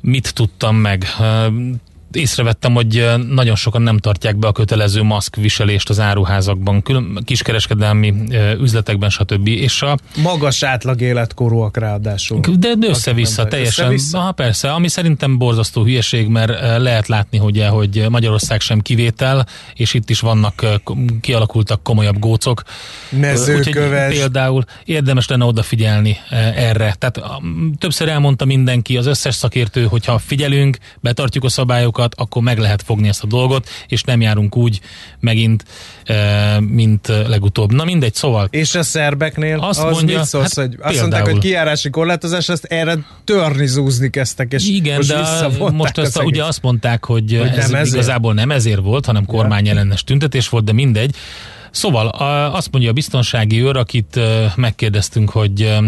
[0.00, 1.04] mit tudtam meg.
[2.12, 8.14] Észrevettem, hogy nagyon sokan nem tartják be a kötelező maszkviselést az áruházakban, külön, kiskereskedelmi
[8.60, 9.46] üzletekben, stb.
[9.46, 12.40] És a, Magas átlag életkorúak ráadásul.
[12.58, 13.84] de össze-vissza teljesen.
[13.84, 14.18] össze-vissza?
[14.18, 19.46] Aha, persze, ami szerintem borzasztó hülyeség, mert eh, lehet látni, ugye, hogy Magyarország sem kivétel,
[19.74, 20.74] és itt is vannak, eh,
[21.20, 22.62] kialakultak komolyabb gócok.
[23.10, 23.66] Mezőköves.
[23.66, 26.94] Úgyhogy például érdemes lenne odafigyelni eh, erre.
[26.98, 27.20] Tehát
[27.78, 33.08] többször elmondta mindenki, az összes szakértő, hogyha figyelünk, betartjuk a szabályokat, akkor meg lehet fogni
[33.08, 34.80] ezt a dolgot, és nem járunk úgy
[35.20, 35.64] megint,
[36.04, 37.72] eh, mint eh, legutóbb.
[37.72, 41.10] Na mindegy, szóval És a szerbeknél Azt az mondja, mit szólsz, hát hogy azt mondták,
[41.10, 41.30] például.
[41.30, 46.22] hogy kijárási korlátozás, ezt erre törni, zúzni kezdtek, és Igen, most de most az ezt,
[46.22, 50.64] ugye azt mondták, hogy, Hogy ez nem igazából nem ezért volt, hanem kormányellenes tüntetés volt,
[50.64, 51.14] de mindegy.
[51.70, 52.06] Szóval
[52.52, 55.78] azt mondja a biztonsági őr, akit ö, megkérdeztünk, hogy ö,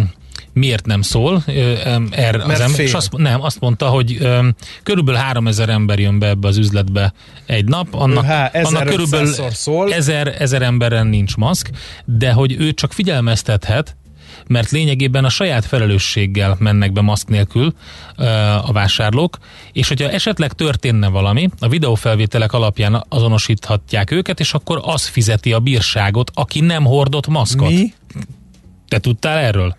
[0.52, 4.48] miért nem szól em, erre az Mert ember, és azt, nem, azt mondta, hogy ö,
[4.82, 7.12] körülbelül 3000 ember jön be ebbe az üzletbe
[7.46, 9.92] egy nap, annak, há, annak 1500-szor körülbelül szól.
[9.92, 11.70] ezer, ezer emberen nincs maszk,
[12.04, 13.96] de hogy ő csak figyelmeztethet,
[14.46, 17.74] mert lényegében a saját felelősséggel mennek be maszk nélkül
[18.62, 19.38] a vásárlók,
[19.72, 25.58] és hogyha esetleg történne valami, a videófelvételek alapján azonosíthatják őket, és akkor az fizeti a
[25.58, 27.68] bírságot, aki nem hordott maszkot.
[27.68, 27.92] Mi?
[28.88, 29.76] Te tudtál erről?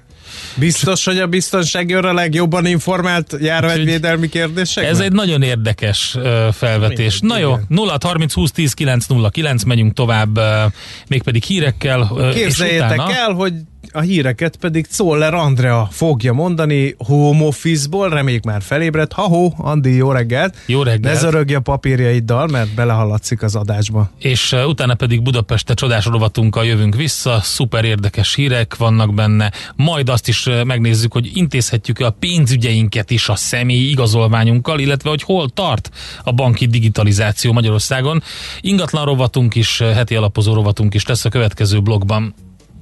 [0.55, 4.93] Biztos, hogy a biztonsági őr a legjobban informált járványvédelmi kérdésekben?
[4.93, 6.17] Ez egy nagyon érdekes
[6.51, 7.19] felvetés.
[7.19, 7.65] Mindegy, Na jó, igen.
[7.67, 10.63] 0 30 20 10 909, megyünk tovább, ö,
[11.07, 12.11] mégpedig hírekkel.
[12.15, 13.53] ö, és Képzeljétek utána, el, hogy
[13.93, 19.13] a híreket pedig Czoller Andrea fogja mondani home office-ból, reméljük már felébredt.
[19.13, 20.55] Ha-ho, Andi, jó reggelt!
[20.65, 21.13] Jó reggelt.
[21.13, 24.11] Ne zörögj a papírjaiddal, mert belehaladszik az adásba.
[24.19, 30.09] és uh, utána pedig Budapeste csodás rovatunkkal jövünk vissza, szuper érdekes hírek vannak benne, majd
[30.09, 35.49] azt is uh, megnézzük, hogy intézhetjük a pénzügyeinket is a személyi igazolványunkkal, illetve hogy hol
[35.49, 35.89] tart
[36.23, 38.23] a banki digitalizáció Magyarországon.
[38.61, 42.33] Ingatlan rovatunk is, heti alapozó rovatunk is lesz a következő blogban.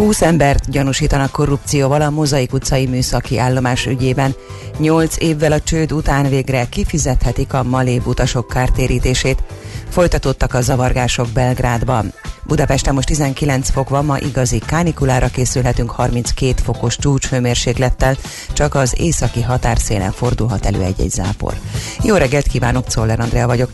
[0.00, 4.34] 20 embert gyanúsítanak korrupcióval a Mozaik utcai műszaki állomás ügyében.
[4.78, 9.42] 8 évvel a csőd után végre kifizethetik a malév utasok kártérítését.
[9.88, 12.12] Folytatottak a zavargások Belgrádban.
[12.50, 18.16] Budapesten most 19 fok van, ma igazi kánikulára készülhetünk 32 fokos csúcshőmérséklettel,
[18.52, 21.54] csak az északi határszélen fordulhat elő egy-egy zápor.
[22.02, 23.70] Jó reggelt kívánok, Czoller Andrea vagyok.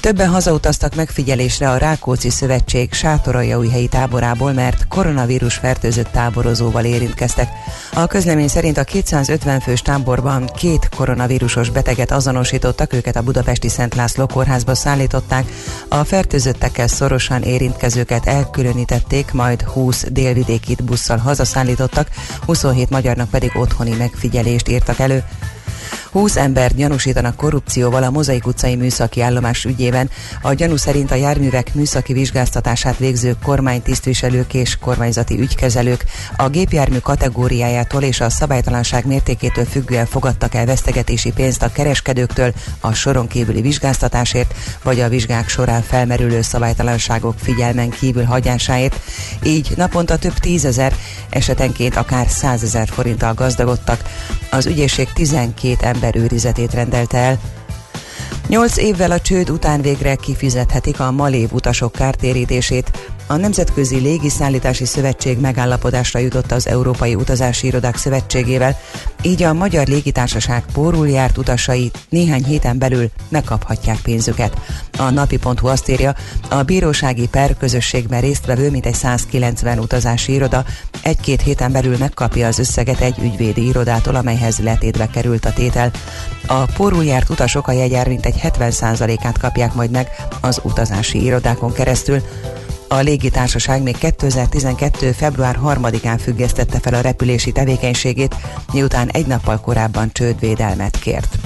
[0.00, 7.48] Többen hazautaztak megfigyelésre a Rákóczi Szövetség sátoraljaújhelyi táborából, mert koronavírus fertőzött táborozóval érintkeztek.
[7.92, 13.94] A közlemény szerint a 250 fős táborban két koronavírusos beteget azonosítottak, őket a budapesti Szent
[13.94, 15.44] László kórházba szállították.
[15.88, 17.42] A fertőzöttekkel szorosan
[18.08, 22.08] érintkezőket elkülönítették, majd 20 délvidékit busszal hazaszállítottak,
[22.46, 25.24] 27 magyarnak pedig otthoni megfigyelést írtak elő.
[26.12, 30.10] 20 ember gyanúsítanak korrupcióval a Mozaik utcai műszaki állomás ügyében.
[30.42, 36.04] A gyanú szerint a járművek műszaki vizsgáztatását végző kormánytisztviselők és kormányzati ügykezelők
[36.36, 42.92] a gépjármű kategóriájától és a szabálytalanság mértékétől függően fogadtak el vesztegetési pénzt a kereskedőktől a
[42.92, 49.00] soron kívüli vizsgáztatásért, vagy a vizsgák során felmerülő szabálytalanságok figyelmen kívül hagyásáért.
[49.42, 50.94] Így naponta több tízezer,
[51.30, 54.02] esetenként akár százezer forinttal gazdagodtak.
[54.50, 57.38] Az ügyészség 12 ember őrizetét rendelte el.
[58.46, 62.90] Nyolc évvel a csőd után végre kifizethetik a malév utasok kártérítését.
[63.30, 68.78] A Nemzetközi Légiszállítási Szövetség megállapodásra jutott az Európai Utazási Irodák Szövetségével,
[69.22, 74.60] így a Magyar Légitársaság pórul járt utasai néhány héten belül megkaphatják pénzüket.
[74.98, 76.14] A napi.hu azt írja,
[76.48, 80.64] a bírósági per közösségben résztvevő mintegy 190 utazási iroda
[81.02, 85.90] egy-két héten belül megkapja az összeget egy ügyvédi irodától, amelyhez letétbe került a tétel.
[86.46, 90.08] A pórul járt utasok a jegyár mintegy 70%-át kapják majd meg
[90.40, 92.22] az utazási irodákon keresztül.
[92.88, 95.12] A légitársaság még 2012.
[95.12, 98.34] február 3-án függesztette fel a repülési tevékenységét,
[98.72, 101.36] miután egy nappal korábban csődvédelmet kért.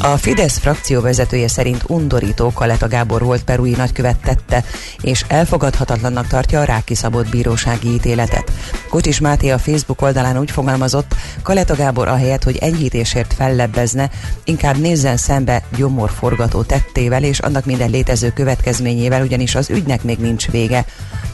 [0.00, 4.64] A Fidesz frakció vezetője szerint undorító Kaleta Gábor volt perui nagykövet tette,
[5.00, 8.52] és elfogadhatatlannak tartja a rákiszabott bírósági ítéletet.
[8.88, 14.10] Kocsis Máté a Facebook oldalán úgy fogalmazott, Kaleta Gábor ahelyett, hogy enyhítésért fellebbezne,
[14.44, 20.50] inkább nézzen szembe gyomorforgató tettével és annak minden létező következményével, ugyanis az ügynek még nincs
[20.50, 20.84] vége.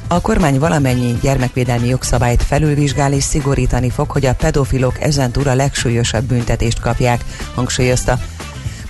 [0.08, 6.24] A kormány valamennyi gyermekvédelmi jogszabályt felülvizsgál és szigorítani fog, hogy a pedofilok ezentúl a legsúlyosabb
[6.24, 8.18] büntetést kapják, hangsúlyozta.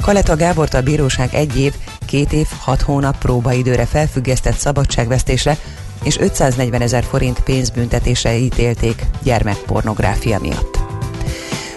[0.04, 1.74] Kaleta Gábort a bíróság egy év,
[2.06, 5.56] két év, hat hónap próbaidőre felfüggesztett szabadságvesztésre
[6.02, 10.78] és 540 ezer forint pénzbüntetésre ítélték gyermekpornográfia miatt.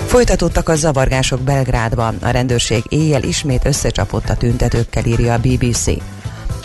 [0.05, 5.85] Folytatódtak a zavargások Belgrádban, a rendőrség éjjel ismét összecsapott a tüntetőkkel, írja a BBC.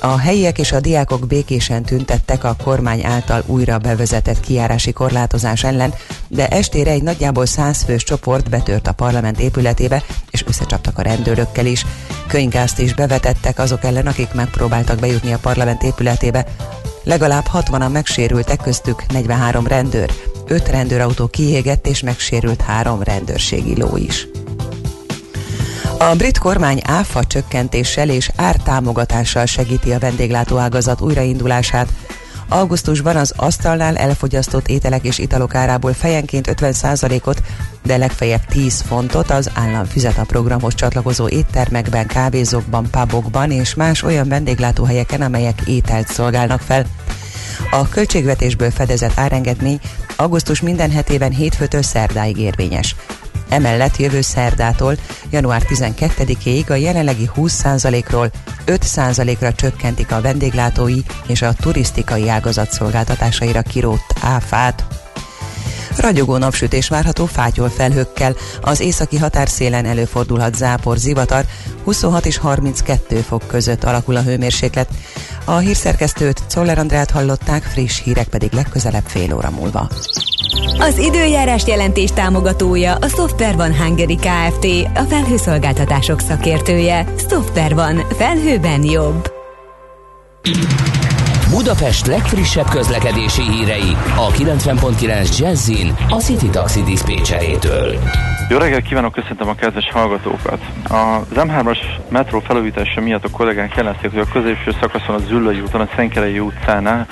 [0.04, 5.94] A helyiek és a diákok békésen tüntettek a kormány által újra bevezetett kiárási korlátozás ellen,
[6.28, 11.66] de estére egy nagyjából száz fős csoport betört a parlament épületébe, és összecsaptak a rendőrökkel
[11.66, 11.86] is.
[12.26, 16.46] Könygázt is bevetettek azok ellen, akik megpróbáltak bejutni a parlament épületébe.
[17.04, 20.12] Legalább 60-an megsérültek, köztük 43 rendőr.
[20.46, 24.26] 5 rendőrautó kiégett és megsérült három rendőrségi ló is.
[26.10, 31.88] A brit kormány áfa csökkentéssel és ártámogatással segíti a vendéglátóágazat újraindulását.
[32.48, 37.42] Augusztusban az asztalnál elfogyasztott ételek és italok árából fejenként 50%-ot,
[37.82, 44.02] de legfeljebb 10 fontot az állam fizet a programhoz csatlakozó éttermekben, kávézókban, pubokban és más
[44.02, 46.86] olyan vendéglátóhelyeken, amelyek ételt szolgálnak fel.
[47.70, 49.80] A költségvetésből fedezett árengedmény
[50.16, 52.96] augusztus minden hetében hétfőtől szerdáig érvényes.
[53.52, 54.96] Emellett jövő szerdától
[55.30, 58.30] január 12-ig a jelenlegi 20%-ról
[58.66, 65.01] 5%-ra csökkentik a vendéglátói és a turisztikai ágazat szolgáltatásaira kirótt áfát.
[65.98, 71.44] Ragyogó napsütés várható fátyol felhőkkel, az északi határszélen előfordulhat zápor, zivatar,
[71.84, 74.88] 26 és 32 fok között alakul a hőmérséklet.
[75.44, 79.88] A hírszerkesztőt Czoller Andrát hallották, friss hírek pedig legközelebb fél óra múlva.
[80.78, 84.66] Az időjárás jelentés támogatója a Software van Hungary Kft.
[84.94, 87.06] A felhőszolgáltatások szakértője.
[87.28, 88.04] Software van.
[88.16, 89.30] Felhőben jobb.
[91.52, 97.98] Budapest legfrissebb közlekedési hírei a 90.9 Jazzin a City Taxi Dispécsejétől.
[98.48, 100.58] Jó reggelt kívánok, köszöntöm a kedves hallgatókat.
[100.84, 101.78] Az M3-as
[102.08, 106.38] metró felújítása miatt a kollégánk jelezték, hogy a középső szakaszon a Züllői úton, a Szenkelei
[106.38, 107.06] utcánál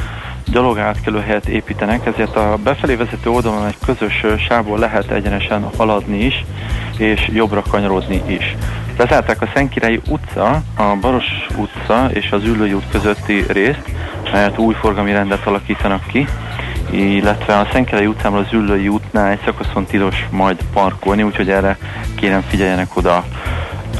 [0.46, 6.44] gyalog átkelőhelyet építenek, ezért a befelé vezető oldalon egy közös sávból lehet egyenesen haladni is,
[6.98, 8.56] és jobbra kanyarozni is.
[8.96, 13.82] Lezárták a Szentkirályi utca, a Baros utca és az Üllői út közötti részt,
[14.32, 16.26] mert új forgalmi rendet alakítanak ki,
[16.90, 21.78] illetve a Szentkirályi utcámról az Üllői útnál egy szakaszon tilos majd parkolni, úgyhogy erre
[22.14, 23.24] kérem figyeljenek oda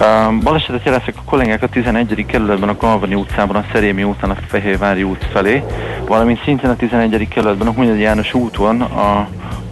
[0.01, 2.25] Uh, balesetet jeleztek a kollégák a 11.
[2.27, 5.63] kerületben a Galvani utcában, a Szerémi úton a Fehérvári út felé,
[6.07, 7.29] valamint szintén a 11.
[7.29, 9.29] kerületben a Hunyadi János úton a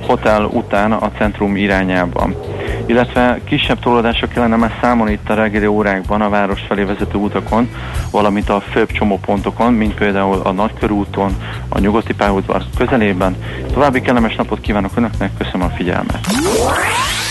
[0.06, 2.34] hotel után a centrum irányában.
[2.88, 7.70] Illetve kisebb tolódások kellene már számolni itt a reggeli órákban a város felé vezető utakon,
[8.10, 11.36] valamint a főbb csomópontokon, mint például a Nagykörúton,
[11.68, 13.36] a Nyugati pályaudvar közelében.
[13.72, 16.26] További kellemes napot kívánok Önöknek, köszönöm a figyelmet!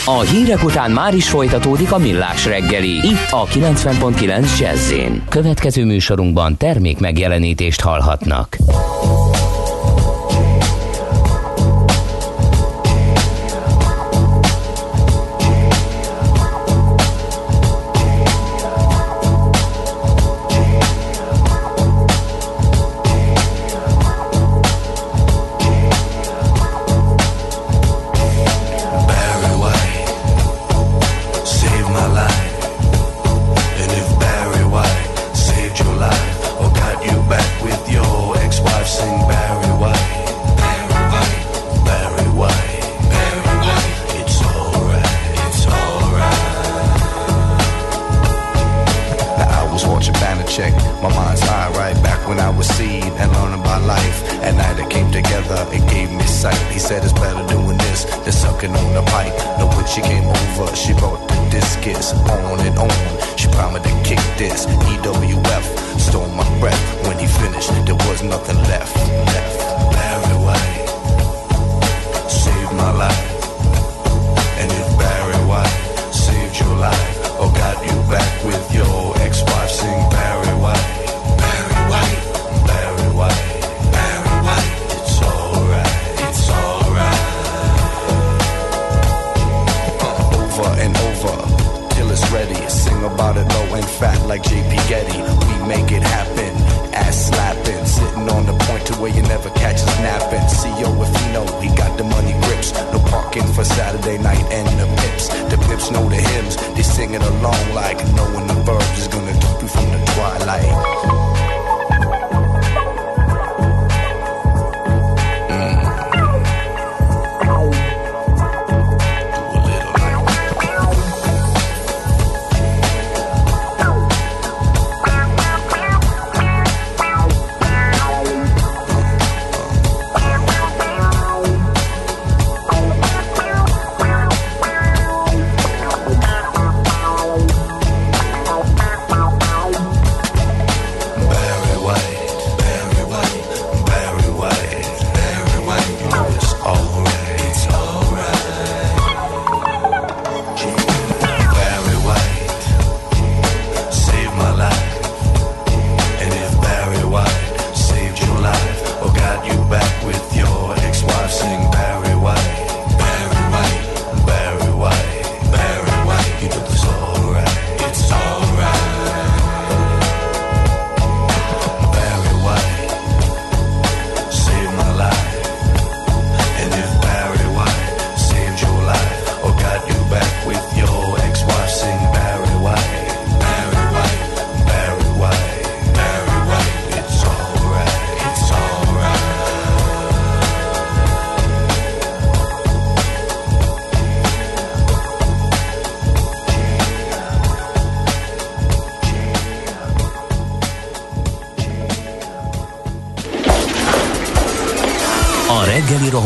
[0.06, 2.96] A hírek után már is folytatódik a millás reggeli.
[2.96, 4.94] Itt a 90.9 jazz
[5.30, 8.58] Következő műsorunkban termék megjelenítést hallhatnak.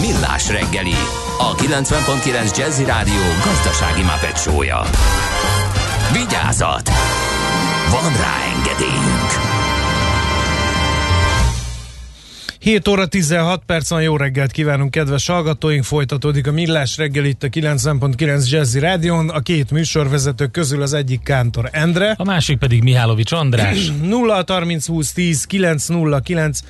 [0.00, 0.94] Millás reggeli,
[1.38, 4.82] a 90.9 Jazzy Rádió gazdasági mapetsója.
[6.12, 6.88] Vigyázat!
[7.90, 9.30] Van rá engedélyünk!
[12.58, 15.84] 7 óra 16 perc van, jó reggelt kívánunk, kedves hallgatóink!
[15.84, 19.28] Folytatódik a Millás reggel itt a 90.9 Jazzy Rádion.
[19.28, 22.14] A két műsorvezető közül az egyik Kántor Endre.
[22.16, 23.90] A másik pedig Mihálovics András.
[24.02, 26.60] 0 30 20 10 909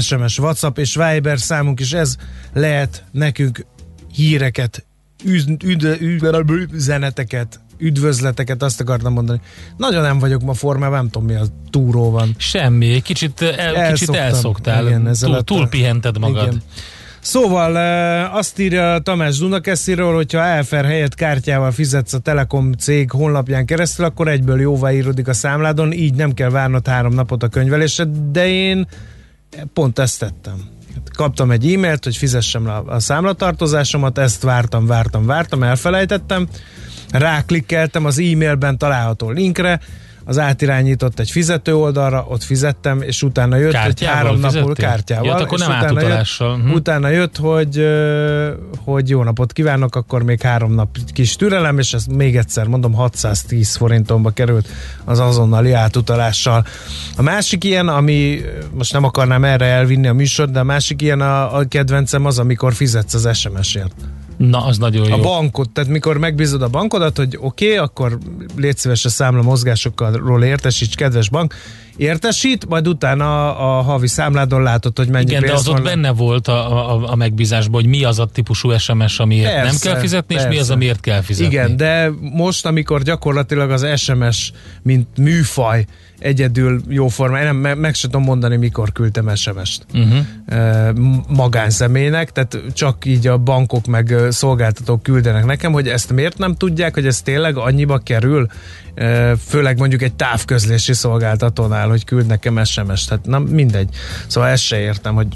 [0.00, 2.16] SMS, WhatsApp és Viber számunk is ez
[2.52, 3.66] lehet nekünk
[4.14, 4.84] híreket,
[5.24, 9.40] üz, üd, üd, üzeneteket, üdvözleteket, azt akartam mondani.
[9.76, 12.34] Nagyon nem vagyok ma formában, nem tudom mi a túró van.
[12.36, 14.24] Semmi, kicsit, el, kicsit Elszoktam.
[14.24, 16.46] elszoktál, Igen, túl, túl pihented magad.
[16.46, 16.62] Igen.
[17.20, 17.76] Szóval
[18.26, 24.28] azt írja Tamás Dunakesziről, hogyha AFR helyett kártyával fizetsz a Telekom cég honlapján keresztül, akkor
[24.28, 28.86] egyből jóváírodik a számládon, így nem kell várnod három napot a könyvelésre, de én
[29.72, 30.54] pont ezt tettem.
[31.16, 36.48] Kaptam egy e-mailt, hogy fizessem le a számlatartozásomat, ezt vártam, vártam, vártam, elfelejtettem,
[37.10, 39.80] ráklikkeltem az e-mailben található linkre,
[40.24, 45.26] az átirányított egy fizető oldalra, ott fizettem, és utána jött Kártyával egy három napul kártyával.
[45.26, 46.00] Ja, akkor és nem utána.
[46.00, 46.70] Jött, Mhm.
[46.70, 47.86] Utána jött, hogy,
[48.84, 52.92] hogy jó napot kívánok, akkor még három nap kis türelem, és ezt még egyszer mondom,
[52.92, 54.68] 610 forintomba került
[55.04, 56.66] az azonnali átutalással.
[57.16, 58.40] A másik ilyen, ami
[58.74, 62.38] most nem akarnám erre elvinni a műsor, de a másik ilyen a, a kedvencem az,
[62.38, 63.94] amikor fizetsz az SMS-ért.
[64.36, 65.14] Na, az nagyon jó.
[65.14, 68.18] A bankot, tehát mikor megbízod a bankodat, hogy oké, okay, akkor
[68.56, 71.54] légy szíves a számla mozgásokról értesíts, kedves bank,
[71.96, 75.82] értesít, majd utána a, a havi számládon látod, hogy mennyi Igen, de az ott van.
[75.82, 79.90] benne volt a, a, a megbízásban, hogy mi az a típusú SMS, amiért nem Persze,
[79.90, 80.72] kell fizetni, és mi az, persze.
[80.72, 81.54] amiért kell fizetni.
[81.54, 84.52] Igen, de most, amikor gyakorlatilag az SMS,
[84.82, 85.84] mint műfaj
[86.22, 90.18] egyedül jóforma, nem, me- meg sem tudom mondani, mikor küldtem SMS-t Uh-huh.
[90.48, 96.38] ö, m- magánszemélynek, tehát csak így a bankok meg szolgáltatók küldenek nekem, hogy ezt miért
[96.38, 98.46] nem tudják, hogy ez tényleg annyiba kerül,
[99.48, 103.88] főleg mondjuk egy távközlési szolgáltatónál, hogy küld nekem SMS-t, tehát na mindegy.
[104.26, 105.26] Szóval ezt se értem, hogy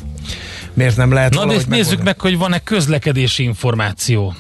[0.75, 2.05] miért nem lehet Na, de ezt nézzük megoldani.
[2.05, 4.35] meg, hogy van-e közlekedési információ.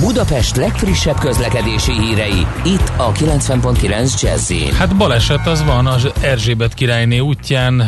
[0.00, 7.18] Budapest legfrissebb közlekedési hírei, itt a 90.9 jazz Hát baleset az van az Erzsébet királyné
[7.18, 7.82] útján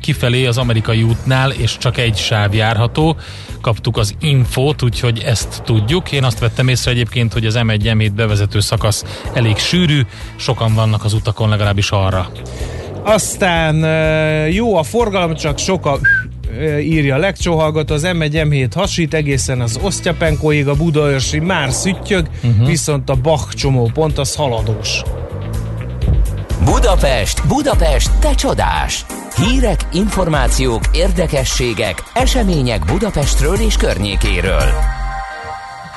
[0.00, 3.16] kifelé az amerikai útnál, és csak egy sáv járható.
[3.60, 6.12] Kaptuk az infót, úgyhogy ezt tudjuk.
[6.12, 10.00] Én azt vettem észre egyébként, hogy az M1 M7 bevezető szakasz elég sűrű,
[10.36, 12.30] sokan vannak az utakon legalábbis arra.
[13.02, 13.76] Aztán
[14.50, 15.98] jó a forgalom, csak sok a
[16.80, 22.66] írja a legcsóhallgató, az M1 M7 hasít egészen az Osztyapenkóig, a Budaörsi már szüttyög, uh-huh.
[22.66, 25.02] viszont a Bach csomópont az haladós.
[26.64, 29.06] Budapest, Budapest, te csodás!
[29.36, 34.95] Hírek, információk, érdekességek, események Budapestről és környékéről.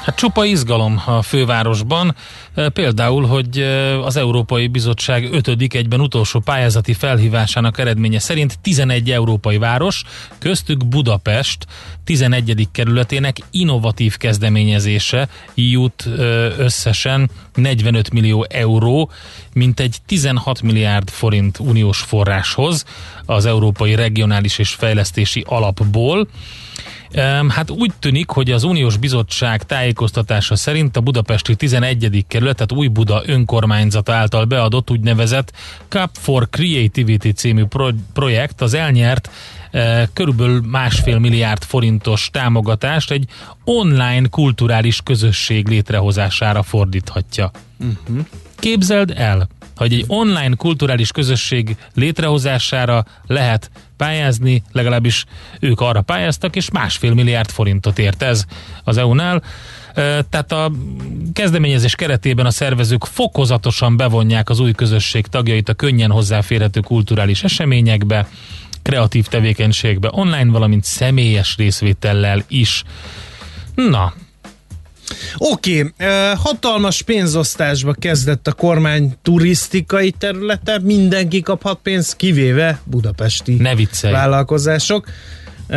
[0.10, 2.16] Hát csupa izgalom a fővárosban.
[2.56, 5.48] E, Például, hogy e, az Európai Bizottság 5.
[5.74, 10.04] egyben utolsó pályázati felhívásának eredménye szerint 11 európai város,
[10.40, 11.66] köztük Budapest
[12.04, 12.68] 11.
[12.72, 16.22] kerületének innovatív kezdeményezése jut e,
[16.58, 19.12] összesen 45 millió euró,
[19.54, 22.86] mint egy 16 milliárd forint uniós forráshoz
[23.26, 26.28] az Európai Regionális és Fejlesztési Alapból.
[27.50, 32.26] Hát úgy tűnik, hogy az Uniós Bizottság tájékoztatása szerint a budapesti 11.
[32.28, 35.54] kerület, tehát Új Buda önkormányzata által beadott úgynevezett
[35.88, 39.30] Cup for Creativity című pro- projekt az elnyert
[39.72, 43.26] eh, körülbelül másfél milliárd forintos támogatást egy
[43.64, 47.52] online kulturális közösség létrehozására fordíthatja.
[47.80, 48.26] Uh-huh.
[48.56, 55.26] Képzeld el, hogy egy online kulturális közösség létrehozására lehet pályázni, legalábbis
[55.60, 58.44] ők arra pályáztak, és másfél milliárd forintot ért ez
[58.84, 59.44] az EU-nál.
[60.30, 60.72] Tehát a
[61.34, 68.28] kezdeményezés keretében a szervezők fokozatosan bevonják az új közösség tagjait a könnyen hozzáférhető kulturális eseményekbe,
[68.82, 72.84] kreatív tevékenységbe online, valamint személyes részvétellel is.
[73.76, 74.14] Na,
[75.38, 83.76] Oké, okay, hatalmas pénzosztásba kezdett a kormány turisztikai területe, mindenki kaphat pénzt, kivéve budapesti ne
[83.76, 84.14] viccelj.
[84.14, 85.08] vállalkozások.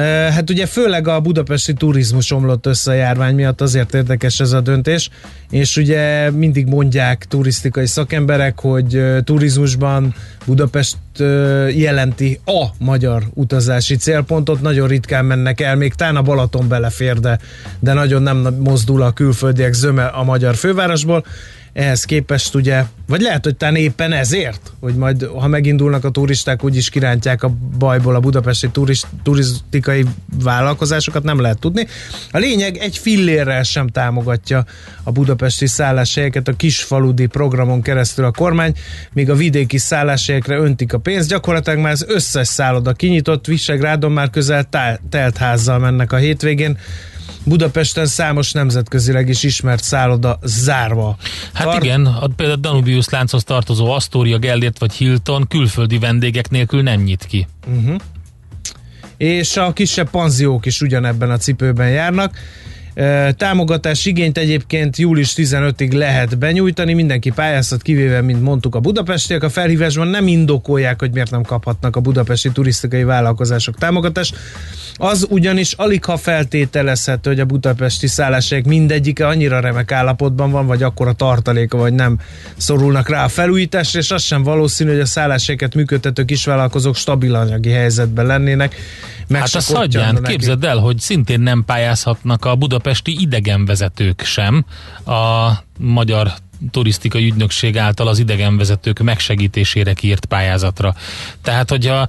[0.01, 4.61] Hát ugye főleg a budapesti turizmus omlott össze a járvány miatt, azért érdekes ez a
[4.61, 5.11] döntés,
[5.51, 10.15] és ugye mindig mondják turisztikai szakemberek, hogy turizmusban
[10.47, 10.97] Budapest
[11.75, 17.39] jelenti a magyar utazási célpontot, nagyon ritkán mennek el, még tán a Balaton belefér, de,
[17.79, 21.25] de nagyon nem mozdul a külföldiek zöme a magyar fővárosból,
[21.73, 26.65] ehhez képest ugye, vagy lehet, hogy talán éppen ezért, hogy majd ha megindulnak a turisták,
[26.65, 30.05] úgyis kirántják a bajból a budapesti turist, turisztikai
[30.43, 31.87] vállalkozásokat, nem lehet tudni.
[32.31, 34.65] A lényeg egy fillérrel sem támogatja
[35.03, 38.75] a budapesti szálláshelyeket a kisfaludi programon keresztül a kormány,
[39.13, 41.29] míg a vidéki szálláshelyekre öntik a pénzt.
[41.29, 44.69] Gyakorlatilag már az összes szálloda kinyitott, Visegrádon már közel
[45.11, 46.79] telt házzal mennek a hétvégén.
[47.45, 51.17] Budapesten számos nemzetközileg is ismert szálloda zárva.
[51.53, 56.51] Hát Tart- igen, a, például a Danubius lánchoz tartozó Astoria, Gellért vagy Hilton külföldi vendégek
[56.51, 57.47] nélkül nem nyit ki.
[57.67, 58.01] Uh-huh.
[59.17, 62.37] És a kisebb panziók is ugyanebben a cipőben járnak.
[63.37, 69.43] Támogatás igényt egyébként július 15-ig lehet benyújtani, mindenki pályázat kivéve, mint mondtuk a budapestiek.
[69.43, 74.37] A felhívásban nem indokolják, hogy miért nem kaphatnak a budapesti turisztikai vállalkozások támogatást.
[75.03, 80.83] Az ugyanis alig ha feltételezhető, hogy a budapesti szálláshelyek mindegyike annyira remek állapotban van, vagy
[80.83, 82.19] akkor a tartaléka, vagy nem
[82.57, 87.71] szorulnak rá a felújításra, és az sem valószínű, hogy a szálláshelyeket működtető kisvállalkozók stabil anyagi
[87.71, 88.77] helyzetben lennének.
[89.29, 94.65] Meg hát azt hagyján, képzeld el, hogy szintén nem pályázhatnak a budapesti idegenvezetők sem
[95.05, 96.33] a magyar
[96.71, 100.95] turisztikai ügynökség által az idegenvezetők megsegítésére kiírt pályázatra.
[101.43, 102.09] Tehát, hogyha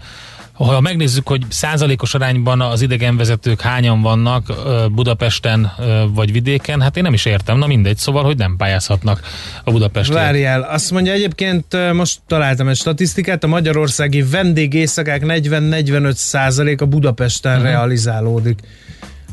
[0.54, 4.54] ha megnézzük, hogy százalékos arányban az idegenvezetők hányan vannak
[4.92, 5.72] Budapesten
[6.14, 9.20] vagy vidéken, hát én nem is értem, na mindegy, szóval, hogy nem pályázhatnak
[9.64, 10.14] a budapesti.
[10.14, 17.52] Várjál, azt mondja egyébként, most találtam egy statisztikát, a magyarországi vendégészakák 40-45 százalék a Budapesten
[17.52, 17.68] uh-huh.
[17.68, 18.60] realizálódik.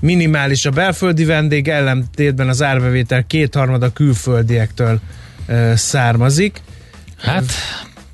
[0.01, 5.01] Minimális a belföldi vendég, ellentétben az árbevétel kétharmada külföldiektől
[5.47, 6.63] ö, származik.
[7.17, 7.45] Hát,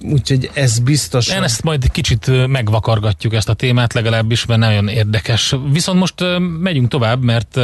[0.01, 1.28] Úgyhogy ez biztos.
[1.28, 5.55] Én ezt majd kicsit megvakargatjuk ezt a témát, legalábbis, mert nagyon érdekes.
[5.72, 6.14] Viszont most
[6.61, 7.61] megyünk tovább, mert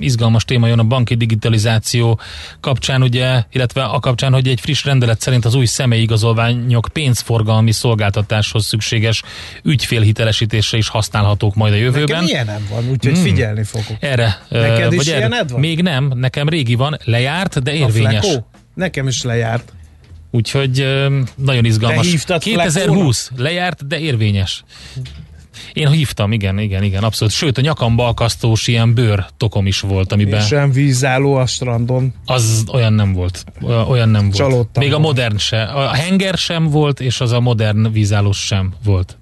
[0.00, 2.20] izgalmas téma jön a banki digitalizáció
[2.60, 8.66] kapcsán, ugye, illetve a kapcsán, hogy egy friss rendelet szerint az új személyigazolványok pénzforgalmi szolgáltatáshoz
[8.66, 9.22] szükséges
[9.62, 12.22] ügyfélhitelesítésre is használhatók majd a jövőben.
[12.22, 13.22] Nekem ilyen nem van, úgyhogy Hmm.
[13.22, 13.96] figyelni fogok.
[14.00, 15.60] Erre, Neked is vagy erre, ilyened van?
[15.60, 18.26] Még nem, nekem régi van, lejárt, de érvényes.
[18.74, 19.72] Nekem is lejárt.
[20.30, 20.86] Úgyhogy
[21.36, 22.04] nagyon izgalmas.
[22.06, 24.64] Te hívtad 2020 lejárt, de érvényes.
[25.72, 27.34] Én hívtam, igen, igen, igen, abszolút.
[27.34, 32.14] Sőt, a nyakamba akasztós ilyen bőr tokom is volt, amiben És olyan vízálló a strandon.
[32.26, 33.44] az olyan nem volt.
[33.88, 34.34] Olyan nem volt.
[34.34, 35.62] Csalódtam Még a modern se.
[35.62, 39.16] A henger sem volt, és az a modern vízállós sem volt.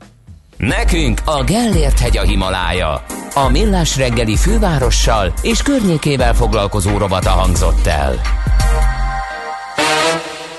[0.56, 3.04] Nekünk a Gellért hegy a Himalája.
[3.34, 8.20] A Millás reggeli fővárossal és környékével foglalkozó rovata hangzott el.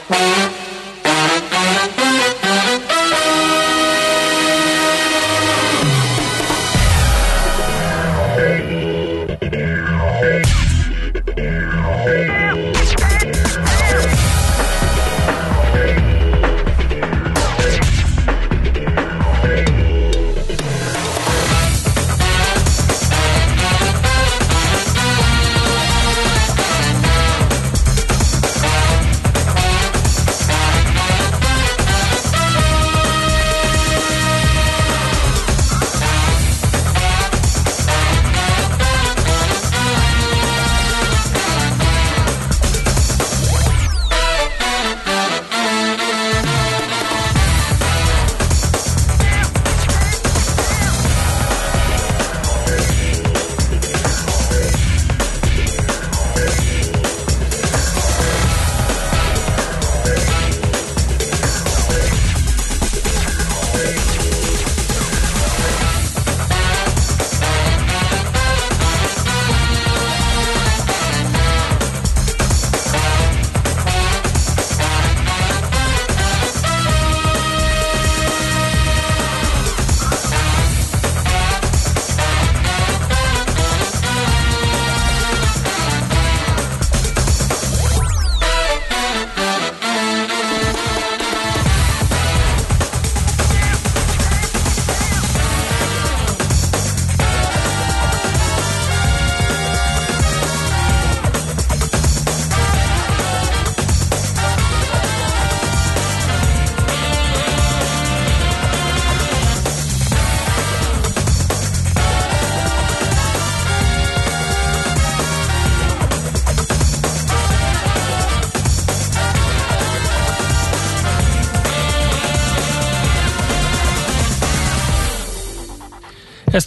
[0.10, 0.49] Ez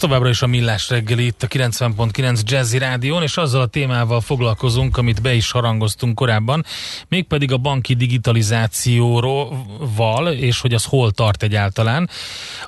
[0.02, 4.96] továbbra is a Millás reggeli itt a 90.9 Jazzy Rádión, és azzal a témával foglalkozunk,
[4.96, 6.64] amit be is harangoztunk korábban,
[7.08, 12.10] mégpedig a banki digitalizációval, és hogy az hol tart egyáltalán.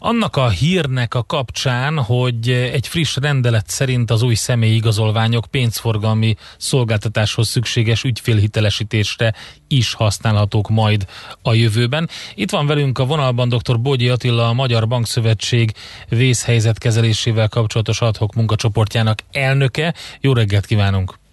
[0.07, 6.37] Annak a hírnek a kapcsán, hogy egy friss rendelet szerint az új személyi igazolványok pénzforgalmi
[6.57, 9.35] szolgáltatáshoz szükséges ügyfélhitelesítésre
[9.69, 11.07] is használhatók majd
[11.43, 12.09] a jövőben.
[12.35, 13.81] Itt van velünk a vonalban dr.
[13.81, 15.73] Bogyi Attila, a Magyar Bankszövetség
[16.09, 19.95] vészhelyzetkezelésével kapcsolatos adhok munkacsoportjának elnöke.
[20.21, 21.24] Jó reggelt kívánunk!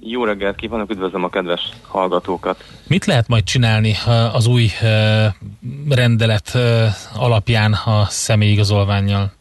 [0.00, 2.64] Jó reggelt kívánok, üdvözlöm a kedves hallgatókat.
[2.88, 3.94] Mit lehet majd csinálni
[4.32, 4.66] az új
[5.88, 6.58] rendelet
[7.14, 9.32] alapján a személyigazolványjal?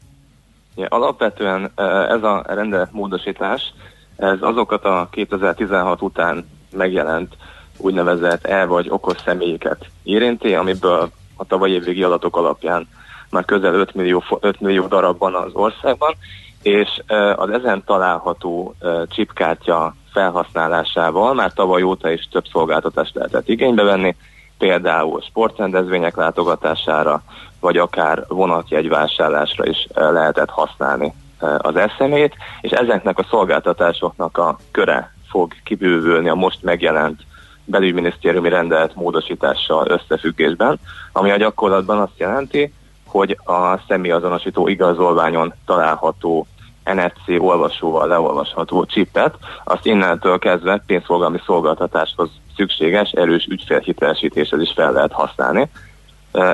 [0.76, 1.72] Ja, alapvetően
[2.10, 3.74] ez a rendelet módosítás
[4.18, 7.38] Ez azokat a 2016 után megjelent
[7.78, 12.88] úgynevezett el vagy okos személyeket érinti, amiből a tavalyi évvégi adatok alapján
[13.30, 16.16] már közel 5 millió, 5 millió darab van az országban,
[16.62, 17.01] és
[17.36, 18.76] az ezen található
[19.08, 24.15] chipkártya felhasználásával már tavaly óta is több szolgáltatást lehetett igénybe venni,
[24.57, 27.22] például sportrendezvények látogatására,
[27.59, 31.13] vagy akár vonatjegyvásárlásra is lehetett használni
[31.57, 37.22] az eszemét, és ezeknek a szolgáltatásoknak a köre fog kibővülni a most megjelent
[37.65, 40.80] belügyminisztériumi rendelet módosítással összefüggésben,
[41.11, 42.74] ami a gyakorlatban azt jelenti,
[43.05, 46.47] hogy a személyazonosító igazolványon található
[46.94, 55.12] NFC olvasóval leolvasható csipet, azt innentől kezdve pénzforgalmi szolgáltatáshoz szükséges erős ügyfélhitelesítéshez is fel lehet
[55.12, 55.70] használni.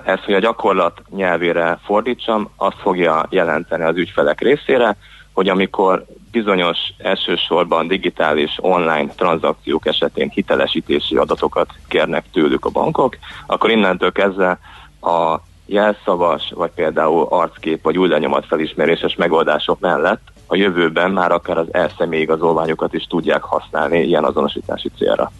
[0.04, 4.98] Ezt, hogy a gyakorlat nyelvére fordítsam, azt fogja jelenteni az ügyfelek részére,
[5.34, 13.70] hogy amikor bizonyos elsősorban digitális online tranzakciók esetén hitelesítési adatokat kérnek tőlük a bankok, akkor
[13.70, 14.60] innentől kezdve
[15.02, 21.58] a jelszavas, vagy például arckép, vagy új lenyomat felismeréses megoldások mellett a jövőben már akár
[21.58, 21.68] az
[22.12, 25.32] igazolványokat is tudják használni ilyen azonosítási célra.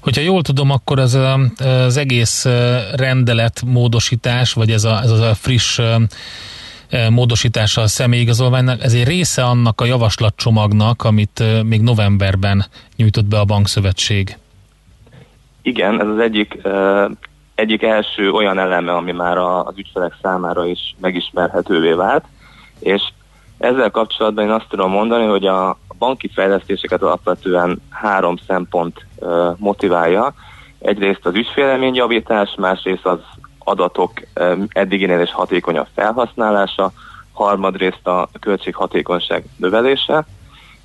[0.00, 2.44] Hogyha jól tudom, akkor ez a, az egész
[2.94, 5.80] rendelet módosítás, vagy ez a, ez a friss
[7.10, 12.64] módosítása a személyigazolványnak, ez egy része annak a javaslatcsomagnak, amit még novemberben
[12.96, 14.36] nyújtott be a Bankszövetség.
[15.62, 16.58] Igen, ez az egyik
[17.58, 22.24] egyik első olyan eleme, ami már az ügyfelek számára is megismerhetővé vált,
[22.78, 23.02] és
[23.58, 29.06] ezzel kapcsolatban én azt tudom mondani, hogy a banki fejlesztéseket alapvetően három szempont
[29.56, 30.34] motiválja.
[30.78, 33.18] Egyrészt az ügyféleményjavítás, másrészt az
[33.58, 34.12] adatok
[34.68, 36.92] eddiginél is hatékonyabb felhasználása,
[37.32, 40.26] harmadrészt a költséghatékonyság növelése,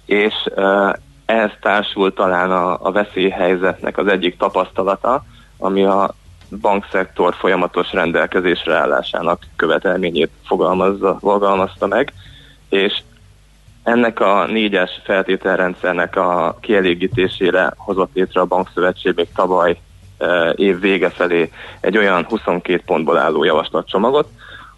[0.05, 0.33] és
[1.25, 5.23] ehhez társul talán a, a veszélyhelyzetnek az egyik tapasztalata,
[5.57, 6.13] ami a
[6.61, 12.13] bankszektor folyamatos rendelkezésre állásának követelményét fogalmazza, fogalmazta meg,
[12.69, 13.01] és
[13.83, 19.77] ennek a négyes feltételrendszernek a kielégítésére hozott létre a Bankszövetség még tavaly
[20.17, 24.27] e, év vége felé egy olyan 22 pontból álló javaslatcsomagot,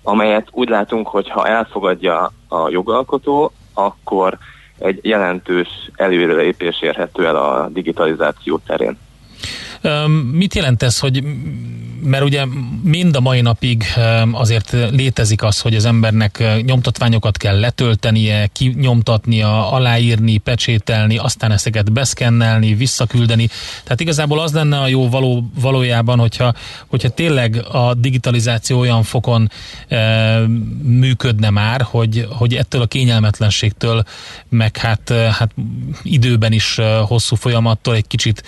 [0.03, 4.37] amelyet úgy látunk, hogy ha elfogadja a jogalkotó, akkor
[4.79, 8.97] egy jelentős előrelépés érhető el a digitalizáció terén.
[10.31, 11.23] Mit jelent ez, hogy
[12.05, 12.45] mert ugye
[12.83, 13.83] mind a mai napig
[14.31, 22.73] azért létezik az, hogy az embernek nyomtatványokat kell letöltenie, kinyomtatnia, aláírni, pecsételni, aztán ezeket beszkennelni,
[22.73, 23.49] visszaküldeni.
[23.83, 26.53] Tehát igazából az lenne a jó való, valójában, hogyha,
[26.87, 29.51] hogyha tényleg a digitalizáció olyan fokon
[29.87, 30.37] e,
[30.83, 34.03] működne már, hogy, hogy ettől a kényelmetlenségtől,
[34.49, 35.51] meg hát, hát
[36.03, 38.43] időben is hosszú folyamattól egy kicsit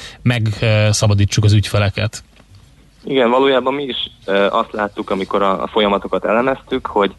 [1.18, 2.24] megszabadítsuk az ügyfeleket.
[3.04, 4.12] Igen, valójában mi is
[4.50, 7.16] azt láttuk, amikor a, folyamatokat elemeztük, hogy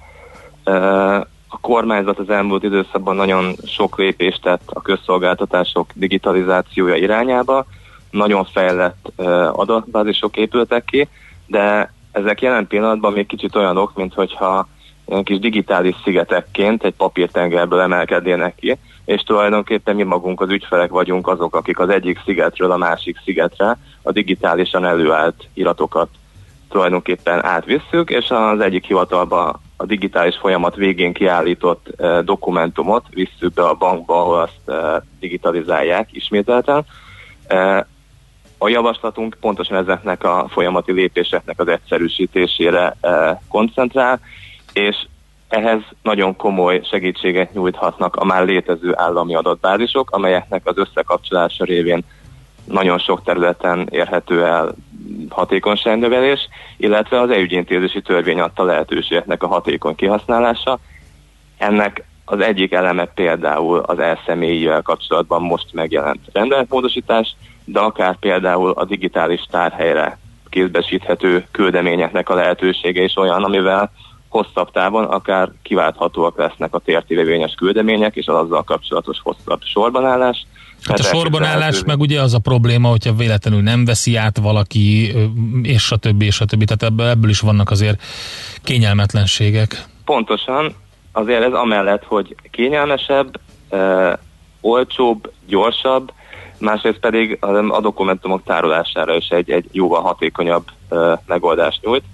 [1.48, 7.66] a kormányzat az elmúlt időszakban nagyon sok lépést tett a közszolgáltatások digitalizációja irányába,
[8.10, 9.12] nagyon fejlett
[9.52, 11.08] adatbázisok épültek ki,
[11.46, 14.68] de ezek jelen pillanatban még kicsit olyanok, mint hogyha
[15.06, 18.76] ilyen kis digitális szigetekként egy papírtengerből emelkednének ki,
[19.08, 23.78] és tulajdonképpen mi magunk az ügyfelek vagyunk azok, akik az egyik szigetről a másik szigetre
[24.02, 26.08] a digitálisan előállt iratokat
[26.70, 33.62] tulajdonképpen átvisszük, és az egyik hivatalba a digitális folyamat végén kiállított eh, dokumentumot visszük be
[33.62, 36.84] a bankba, ahol azt eh, digitalizálják ismételten.
[37.46, 37.80] Eh,
[38.58, 44.20] a javaslatunk pontosan ezeknek a folyamati lépéseknek az egyszerűsítésére eh, koncentrál,
[44.72, 44.96] és
[45.48, 52.04] ehhez nagyon komoly segítséget nyújthatnak a már létező állami adatbázisok, amelyeknek az összekapcsolása révén
[52.64, 54.74] nagyon sok területen érhető el
[55.28, 60.78] hatékonyságnövelés, illetve az e-ügyintézési törvény adta lehetőségeknek a hatékony kihasználása.
[61.58, 68.84] Ennek az egyik eleme például az elszemélyivel kapcsolatban most megjelent rendeletmódosítás, de akár például a
[68.84, 70.18] digitális tárhelyre
[70.48, 73.90] kézbesíthető küldeményeknek a lehetősége is olyan, amivel
[74.28, 80.46] hosszabb távon akár kiválthatóak lesznek a tértérvényes küldemények, és az azzal kapcsolatos hosszabb sorbanállás.
[80.82, 85.14] Hát a sorbanállás meg ugye az a probléma, hogyha véletlenül nem veszi át valaki,
[85.62, 88.02] és többi, és többi, tehát ebből, ebből is vannak azért
[88.62, 89.84] kényelmetlenségek.
[90.04, 90.74] Pontosan,
[91.12, 94.18] azért ez amellett, hogy kényelmesebb, e,
[94.60, 96.12] olcsóbb, gyorsabb,
[96.58, 102.04] másrészt pedig a dokumentumok tárolására is egy, egy jóval hatékonyabb e, megoldást nyújt,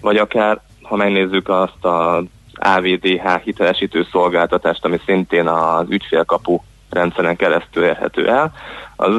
[0.00, 6.60] vagy akár ha megnézzük azt az AVDH hitelesítő szolgáltatást, ami szintén az ügyfélkapu
[6.90, 8.52] rendszeren keresztül érhető el,
[8.96, 9.14] az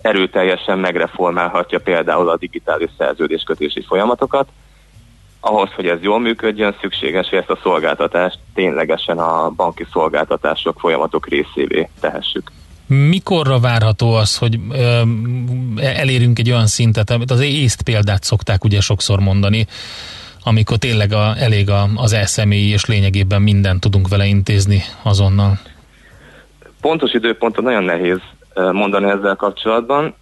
[0.00, 4.48] erőteljesen megreformálhatja például a digitális szerződéskötési folyamatokat.
[5.40, 11.28] Ahhoz, hogy ez jól működjön, szükséges, hogy ezt a szolgáltatást ténylegesen a banki szolgáltatások, folyamatok
[11.28, 12.52] részévé tehessük.
[12.86, 15.02] Mikorra várható az, hogy ö,
[15.76, 19.66] elérünk egy olyan szintet, amit az észt példát szokták ugye sokszor mondani,
[20.44, 25.58] amikor tényleg a, elég a, az elszemély, és lényegében mindent tudunk vele intézni azonnal?
[26.80, 28.18] Pontos időpontot nagyon nehéz
[28.72, 30.14] mondani ezzel kapcsolatban.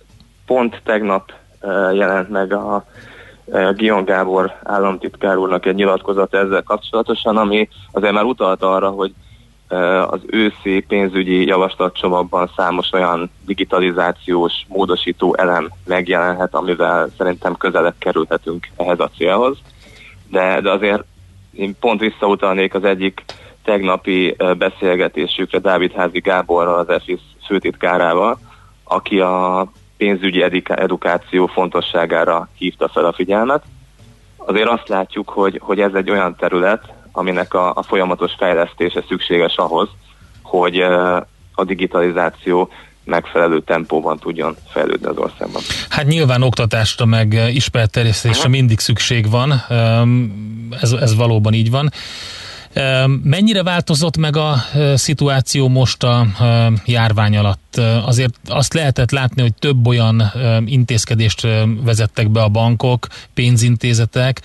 [0.46, 1.32] Pont tegnap
[1.92, 2.84] jelent meg a
[3.74, 9.12] Gion Gábor államtitkár úrnak egy nyilatkozat ezzel kapcsolatosan, ami azért már utalta arra, hogy
[10.06, 19.00] az őszi pénzügyi javaslatcsomagban számos olyan digitalizációs módosító elem megjelenhet, amivel szerintem közelebb kerülhetünk ehhez
[19.00, 19.58] a célhoz.
[20.30, 21.04] De, de azért
[21.52, 23.24] én pont visszautalnék az egyik
[23.64, 28.38] tegnapi beszélgetésükre Dávid Házi Gáborral, az EFIS főtitkárával,
[28.84, 29.66] aki a
[29.96, 33.62] pénzügyi edukáció fontosságára hívta fel a figyelmet.
[34.36, 39.56] Azért azt látjuk, hogy, hogy ez egy olyan terület, aminek a, a folyamatos fejlesztése szükséges
[39.56, 39.88] ahhoz,
[40.42, 40.80] hogy
[41.54, 42.68] a digitalizáció
[43.04, 45.62] megfelelő tempóban tudjon fejlődni az országban.
[45.88, 49.64] Hát nyilván oktatásra meg ismeretterjesztésre mindig szükség van,
[50.80, 51.90] ez, ez valóban így van.
[53.22, 54.54] Mennyire változott meg a
[54.94, 56.26] szituáció most a
[56.84, 57.76] járvány alatt?
[58.04, 60.32] Azért azt lehetett látni, hogy több olyan
[60.64, 61.46] intézkedést
[61.82, 64.40] vezettek be a bankok, pénzintézetek,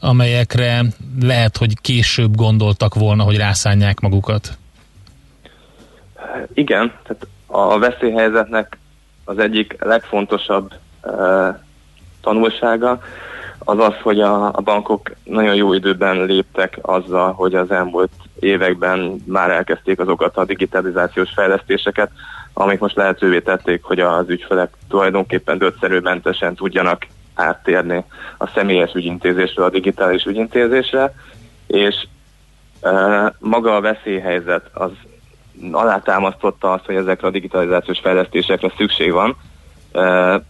[0.00, 0.84] amelyekre
[1.20, 4.58] lehet, hogy később gondoltak volna, hogy rászánják magukat.
[6.54, 8.78] Igen, tehát a veszélyhelyzetnek
[9.24, 10.72] az egyik legfontosabb
[11.02, 11.48] uh,
[12.20, 13.00] tanulsága
[13.64, 19.22] az az, hogy a, a bankok nagyon jó időben léptek azzal, hogy az elmúlt években
[19.26, 22.10] már elkezdték azokat a digitalizációs fejlesztéseket,
[22.52, 28.04] amik most lehetővé tették, hogy az ügyfelek tulajdonképpen dödszerűmentesen tudjanak áttérni
[28.38, 31.14] a személyes ügyintézésről a digitális ügyintézésre,
[31.66, 32.06] és
[32.80, 32.90] e,
[33.38, 34.90] maga a veszélyhelyzet az
[35.72, 39.36] alátámasztotta azt, hogy ezekre a digitalizációs fejlesztésekre szükség van.
[39.92, 40.42] E,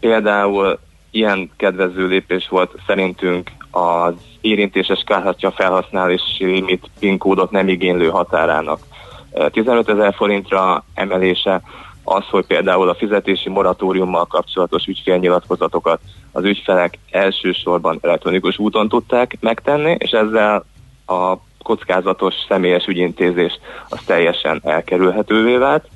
[0.00, 0.78] például
[1.10, 8.80] ilyen kedvező lépés volt szerintünk az érintéses kárhatja felhasználási limit PIN kódot nem igénylő határának
[9.50, 11.62] 15 ezer forintra emelése,
[12.04, 16.00] az, hogy például a fizetési moratóriummal kapcsolatos ügyfélnyilatkozatokat
[16.32, 20.64] az ügyfelek elsősorban elektronikus úton tudták megtenni, és ezzel
[21.06, 23.58] a kockázatos személyes ügyintézés
[23.88, 25.88] az teljesen elkerülhetővé vált.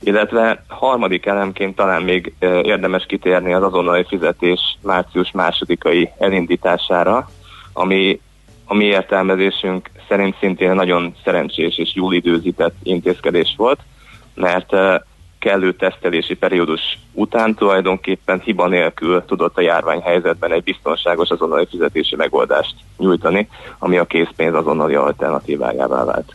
[0.00, 7.30] Illetve harmadik elemként talán még érdemes kitérni az azonnali fizetés március másodikai elindítására,
[7.72, 8.20] ami
[8.64, 13.80] a mi értelmezésünk szerint szintén nagyon szerencsés és jól időzített intézkedés volt,
[14.34, 14.74] mert
[15.38, 16.80] kellő tesztelési periódus
[17.12, 24.04] után tulajdonképpen hiba nélkül tudott a járványhelyzetben egy biztonságos azonnali fizetési megoldást nyújtani, ami a
[24.04, 26.34] készpénz azonnali alternatívájává vált.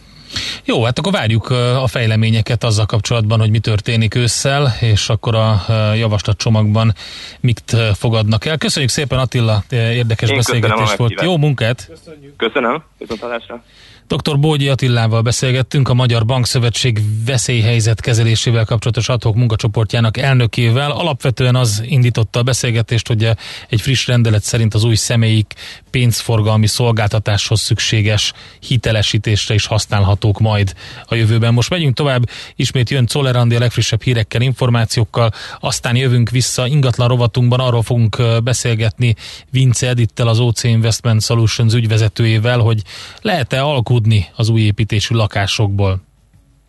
[0.66, 1.50] Jó, hát akkor várjuk
[1.82, 5.62] a fejleményeket azzal kapcsolatban, hogy mi történik ősszel, és akkor a
[5.96, 6.94] javaslatcsomagban
[7.40, 8.58] mit fogadnak el.
[8.58, 11.22] Köszönjük szépen Attila, érdekes Én beszélgetés volt.
[11.22, 11.86] Jó munkát!
[11.90, 12.36] Köszönjük.
[12.36, 13.64] Köszönöm, viszontlátásra!
[14.08, 14.40] Dr.
[14.40, 20.92] Bógyi Attilával beszélgettünk a Magyar Bankszövetség veszélyhelyzet kezelésével kapcsolatos adhok munkacsoportjának elnökével.
[20.92, 23.30] Alapvetően az indította a beszélgetést, hogy
[23.70, 25.54] egy friss rendelet szerint az új személyik
[25.90, 30.74] pénzforgalmi szolgáltatáshoz szükséges hitelesítésre is használhatók majd
[31.06, 31.54] a jövőben.
[31.54, 37.60] Most megyünk tovább, ismét jön Czoller a legfrissebb hírekkel, információkkal, aztán jövünk vissza ingatlan rovatunkban,
[37.60, 39.16] arról fogunk beszélgetni
[39.50, 42.82] Vince Edittel, az OC Investment Solutions ügyvezetőjével, hogy
[43.22, 46.02] lehet-e alkudni az új építésű lakásokból.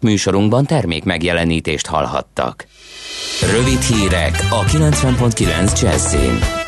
[0.00, 2.66] Műsorunkban termék megjelenítést hallhattak.
[3.40, 6.63] Rövid hírek a 90.9 Jazzin.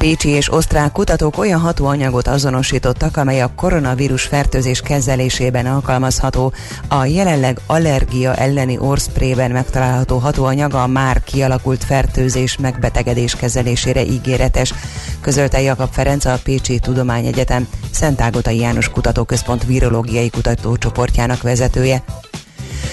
[0.00, 6.52] Pécsi és osztrák kutatók olyan hatóanyagot azonosítottak, amely a koronavírus fertőzés kezelésében alkalmazható.
[6.88, 14.74] A jelenleg allergia elleni orszprében megtalálható hatóanyag a már kialakult fertőzés megbetegedés kezelésére ígéretes,
[15.20, 22.02] közölte Jakab Ferenc a Pécsi Tudományegyetem Szentágotai János Kutatóközpont virológiai kutatócsoportjának vezetője.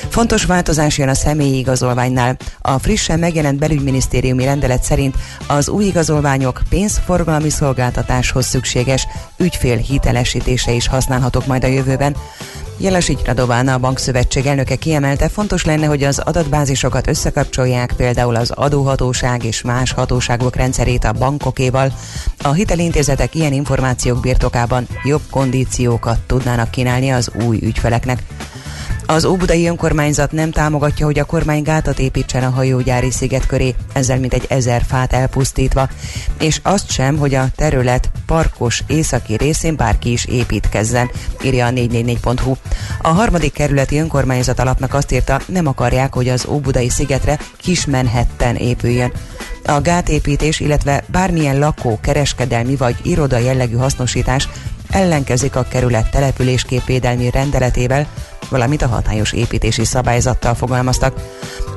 [0.10, 2.38] Fontos változás jön a személyi igazolványnál.
[2.62, 5.16] A frissen megjelent belügyminisztériumi rendelet szerint
[5.48, 12.16] az új igazolványok pénzforgalmi szolgáltatáshoz szükséges ügyfél hitelesítése is használhatók majd a jövőben.
[12.80, 19.44] Jelesígy Radována, a Bankszövetség elnöke kiemelte, fontos lenne, hogy az adatbázisokat összekapcsolják, például az adóhatóság
[19.44, 21.94] és más hatóságok rendszerét a bankokéval.
[22.42, 28.24] A hitelintézetek ilyen információk birtokában jobb kondíciókat tudnának kínálni az új ügyfeleknek.
[29.10, 34.20] Az Óbudai önkormányzat nem támogatja, hogy a kormány gátat építsen a hajógyári sziget köré, ezzel
[34.20, 35.90] mint egy ezer fát elpusztítva,
[36.40, 41.10] és azt sem, hogy a terület parkos északi részén bárki is építkezzen,
[41.44, 42.56] írja a 444.hu.
[43.02, 49.12] A harmadik kerületi önkormányzat alapnak azt írta, nem akarják, hogy az Óbudai szigetre Kismenhetten épüljön.
[49.66, 54.50] A gátépítés, illetve bármilyen lakó, kereskedelmi vagy iroda jellegű hasznosítás
[54.90, 58.08] ellenkezik a kerület településképvédelmi rendeletével,
[58.50, 61.22] valamint a hatályos építési szabályzattal fogalmaztak.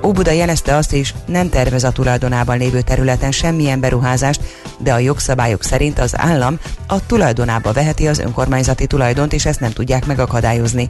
[0.05, 4.41] Óbuda jelezte azt is, nem tervez a tulajdonában lévő területen semmilyen beruházást,
[4.79, 9.73] de a jogszabályok szerint az állam a tulajdonába veheti az önkormányzati tulajdont, és ezt nem
[9.73, 10.89] tudják megakadályozni.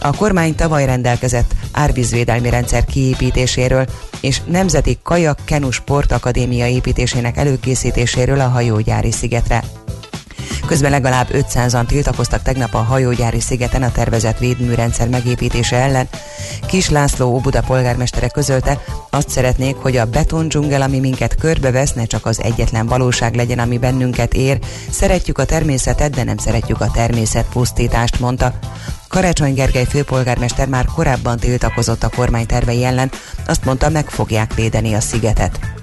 [0.00, 3.86] A kormány tavaly rendelkezett árvízvédelmi rendszer kiépítéséről
[4.20, 9.64] és Nemzeti Kajak Kenu Sportakadémia építésének előkészítéséről a hajógyári szigetre.
[10.66, 16.08] Közben legalább 500-an tiltakoztak tegnap a hajógyári szigeten a tervezett védműrendszer megépítése ellen.
[16.66, 18.80] Kis László Óbuda polgármestere közölte,
[19.10, 23.78] azt szeretnék, hogy a betondzsungel, ami minket körbevesz, ne csak az egyetlen valóság legyen, ami
[23.78, 24.58] bennünket ér.
[24.90, 28.52] Szeretjük a természetet, de nem szeretjük a természet pusztítást, mondta.
[29.08, 33.10] Karácsony Gergely főpolgármester már korábban tiltakozott a kormány tervei ellen,
[33.46, 35.77] azt mondta, meg fogják védeni a szigetet.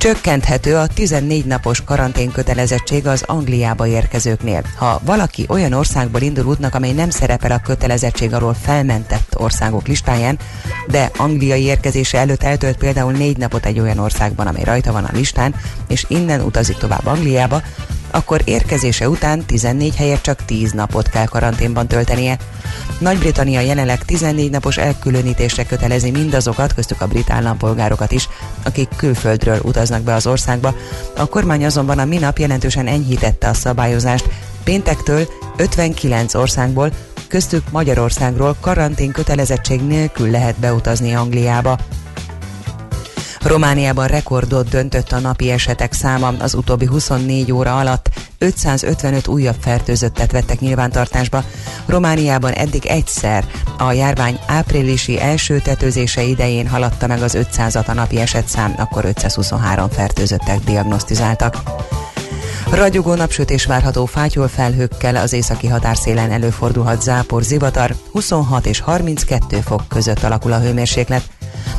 [0.00, 4.62] Csökkenthető a 14 napos karantén kötelezettség az Angliába érkezőknél.
[4.76, 10.38] Ha valaki olyan országból indul útnak, amely nem szerepel a kötelezettség alól felmentett országok listáján,
[10.86, 15.12] de angliai érkezése előtt eltölt például négy napot egy olyan országban, amely rajta van a
[15.12, 15.54] listán,
[15.88, 17.62] és innen utazik tovább Angliába,
[18.10, 22.38] akkor érkezése után 14 helyet csak 10 napot kell karanténban töltenie.
[22.98, 28.28] Nagy-Britannia jelenleg 14 napos elkülönítésre kötelezi mindazokat, köztük a brit állampolgárokat is,
[28.64, 30.74] akik külföldről utaznak be az országba.
[31.16, 34.28] A kormány azonban a minap jelentősen enyhítette a szabályozást.
[34.64, 36.90] Péntektől 59 országból,
[37.28, 41.78] köztük Magyarországról karantén kötelezettség nélkül lehet beutazni Angliába.
[43.42, 48.08] Romániában rekordot döntött a napi esetek száma az utóbbi 24 óra alatt.
[48.38, 51.44] 555 újabb fertőzöttet vettek nyilvántartásba.
[51.86, 53.44] Romániában eddig egyszer
[53.78, 59.88] a járvány áprilisi első tetőzése idején haladta meg az 500-at a napi esetszám, akkor 523
[59.88, 61.56] fertőzöttek diagnosztizáltak.
[62.70, 69.88] Ragyogó napsütés várható fátyol felhőkkel az északi határszélen előfordulhat zápor, zivatar, 26 és 32 fok
[69.88, 71.22] között alakul a hőmérséklet.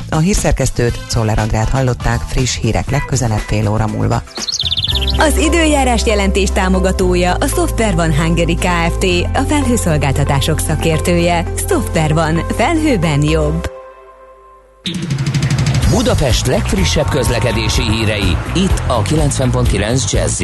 [0.10, 4.22] A hírszerkesztőt, Czoller Andrát hallották, friss hírek legközelebb fél óra múlva.
[5.18, 9.06] Az időjárás jelentés támogatója a Software van Hungary Kft.
[9.34, 11.46] A felhőszolgáltatások szakértője.
[11.70, 12.44] Software van.
[12.58, 13.72] Felhőben jobb.
[15.90, 20.42] Budapest legfrissebb közlekedési hírei, itt a 90.9 jazz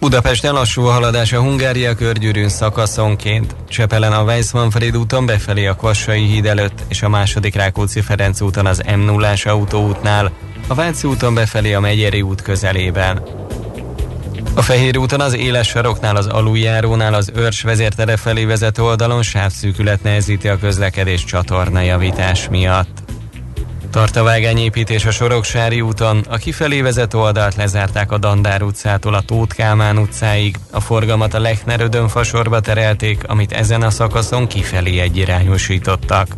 [0.00, 3.56] Budapesten lassú a haladás a Hungária körgyűrűn szakaszonként.
[3.68, 8.66] Csepelen a Weissmanfried úton befelé a Kvassai híd előtt és a második Rákóczi Ferenc úton
[8.66, 10.32] az m 0 autóútnál,
[10.66, 13.22] a Váci úton befelé a Megyeri út közelében.
[14.54, 20.02] A Fehér úton az éles saroknál az aluljárónál az őrs vezértere felé vezető oldalon sávszűkület
[20.02, 23.05] nehezíti a közlekedés csatornajavítás miatt.
[23.96, 29.20] Tart a vágányépítés a Soroksári úton, a kifelé vezető oldalt lezárták a Dandár utcától a
[29.20, 36.28] Tóth Kálmán utcáig, a forgalmat a Lechner fasorba terelték, amit ezen a szakaszon kifelé egyirányosítottak.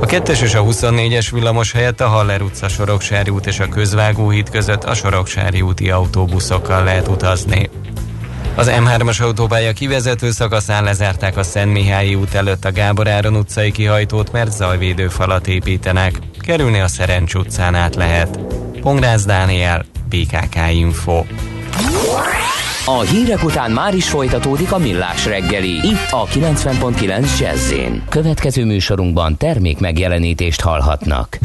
[0.00, 4.50] A 2-es és a 24-es villamos helyett a Haller utca Soroksári út és a Közvágóhíd
[4.50, 7.70] között a Soroksári úti autóbuszokkal lehet utazni.
[8.54, 13.70] Az M3-as autópálya kivezető szakaszán lezárták a Szent Mihályi út előtt a Gábor Áron utcai
[13.70, 16.18] kihajtót, mert zajvédő falat építenek.
[16.50, 18.38] Kerülni a Szerencs utcán át lehet.
[18.80, 21.24] Pongrász Dániel, BKK Info.
[22.84, 27.72] A hírek után már is folytatódik a millás reggeli, itt a 90.9 jazz
[28.08, 31.38] Következő műsorunkban termék megjelenítést hallhatnak.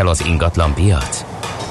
[0.00, 1.24] Érdekel az ingatlan piac?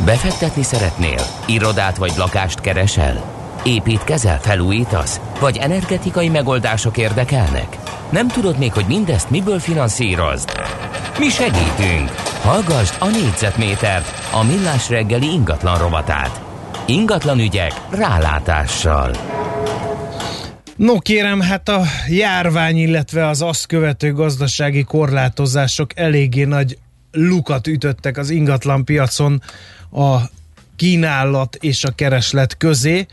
[0.05, 1.19] Befektetni szeretnél?
[1.45, 3.23] Irodát vagy lakást keresel?
[3.63, 5.19] Építkezel, felújítasz?
[5.39, 7.77] Vagy energetikai megoldások érdekelnek?
[8.11, 10.49] Nem tudod még, hogy mindezt miből finanszírozd?
[11.19, 12.09] Mi segítünk!
[12.41, 16.41] Hallgassd a négyzetmétert, a millás reggeli ingatlan rovatát.
[16.85, 19.11] Ingatlan ügyek rálátással.
[20.75, 26.77] No kérem, hát a járvány, illetve az azt követő gazdasági korlátozások eléggé nagy
[27.11, 29.41] lukat ütöttek az ingatlan piacon
[29.91, 30.17] a
[30.75, 33.05] kínálat és a kereslet közé.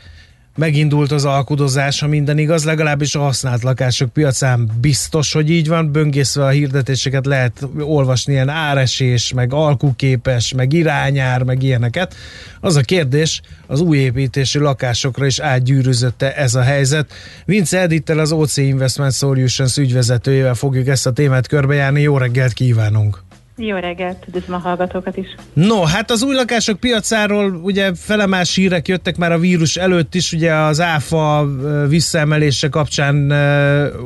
[0.57, 5.91] Megindult az alkudozás, ha minden igaz, legalábbis a használt lakások piacán biztos, hogy így van.
[5.91, 12.15] Böngészve a hirdetéseket lehet olvasni ilyen áresés, meg alkuképes, meg irányár, meg ilyeneket.
[12.61, 17.13] Az a kérdés, az új építésű lakásokra is átgyűrűzötte ez a helyzet.
[17.45, 22.01] Vince Edittel, az OC Investment Solutions ügyvezetőjével fogjuk ezt a témát körbejárni.
[22.01, 23.26] Jó reggelt kívánunk!
[23.59, 25.35] Jó reggelt, üdvözlöm a hallgatókat is.
[25.53, 30.33] No, hát az új lakások piacáról ugye felemás hírek jöttek már a vírus előtt is,
[30.33, 31.47] ugye az áfa
[31.87, 33.31] visszaemelése kapcsán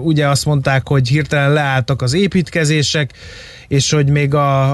[0.03, 3.13] ugye azt mondták, hogy hirtelen leálltak az építkezések,
[3.67, 4.71] és hogy még a,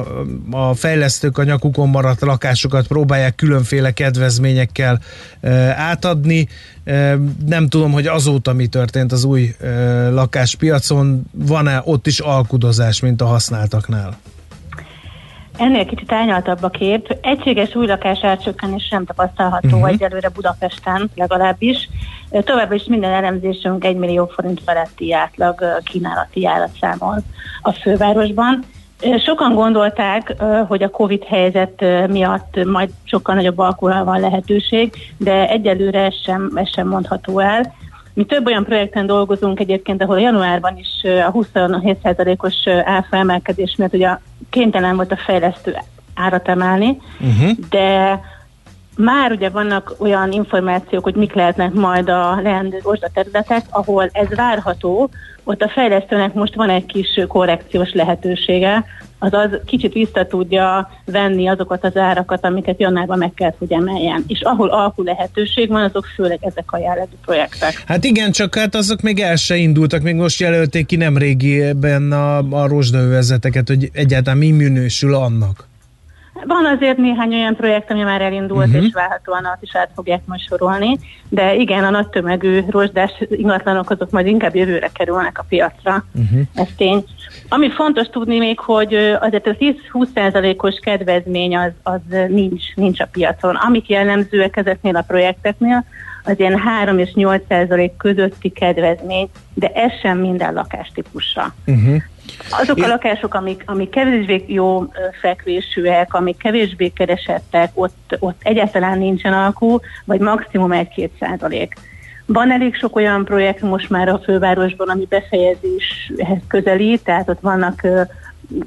[0.51, 4.99] a fejlesztők a nyakukon maradt lakásokat próbálják különféle kedvezményekkel
[5.41, 6.47] ö, átadni.
[6.83, 12.99] Ö, Nem tudom, hogy azóta mi történt az új ö, lakáspiacon, van-e ott is alkudozás,
[12.99, 14.17] mint a használtaknál?
[15.57, 17.17] Ennél kicsit árnyaltabb a kép.
[17.21, 19.89] Egységes új lakás árcsökkenés sem tapasztalható uh-huh.
[19.89, 21.89] egyelőre Budapesten legalábbis.
[22.29, 27.17] Továbbra is minden elemzésünk 1 millió forint feletti átlag kínálati járatszámol
[27.61, 28.63] a fővárosban.
[29.25, 30.35] Sokan gondolták,
[30.67, 36.51] hogy a Covid helyzet miatt majd sokkal nagyobb alkoholra van lehetőség, de egyelőre ez sem,
[36.55, 37.73] ez sem mondható el.
[38.17, 43.93] Mi több olyan projekten dolgozunk egyébként, ahol januárban is a 27%-os ö, áfa emelkedés miatt
[43.93, 44.09] ugye
[44.49, 45.77] kénytelen volt a fejlesztő
[46.15, 47.51] árat emelni, Uh-huh.
[47.69, 48.19] de
[48.97, 52.81] már ugye vannak olyan információk, hogy mik lehetnek majd a leendő
[53.13, 55.09] területek, ahol ez várható,
[55.43, 58.85] ott a fejlesztőnek most van egy kis korrekciós lehetősége,
[59.19, 64.23] azaz kicsit vissza tudja venni azokat az árakat, amiket januárban meg kell, hogy emeljen.
[64.27, 67.83] És ahol alkú lehetőség van, azok főleg ezek a jellegű projektek.
[67.85, 72.11] Hát igen, csak hát azok még el se indultak, még most jelölték ki nem régiben
[72.11, 75.67] a, a rozsdaövezeteket, hogy egyáltalán mi minősül annak.
[76.45, 78.83] Van azért néhány olyan projekt, ami már elindult, uh-huh.
[78.83, 80.99] és várhatóan azt is át fogják majd sorolni,
[81.29, 86.03] de igen, a nagy tömegű rozsdás ingatlanok azok majd inkább jövőre kerülnek a piacra.
[86.13, 86.41] Uh-huh.
[86.53, 87.03] Ez tény.
[87.49, 93.55] Ami fontos tudni még, hogy azért a 10-20%-os kedvezmény az, az nincs, nincs a piacon.
[93.55, 95.85] Amik jellemzőek ezeknél a projekteknél,
[96.27, 101.53] az ilyen 3 és 8% közötti kedvezmény, de ez sem minden lakástípusra.
[101.65, 101.95] Uh-huh.
[102.49, 104.85] Azok a lakások, amik, amik kevésbé jó
[105.21, 111.73] fekvésűek, amik kevésbé keresettek, ott, ott egyáltalán nincsen alkú, vagy maximum 1-2 százalék.
[112.25, 117.87] Van elég sok olyan projekt most már a fővárosban, ami befejezéshez közelít, tehát ott vannak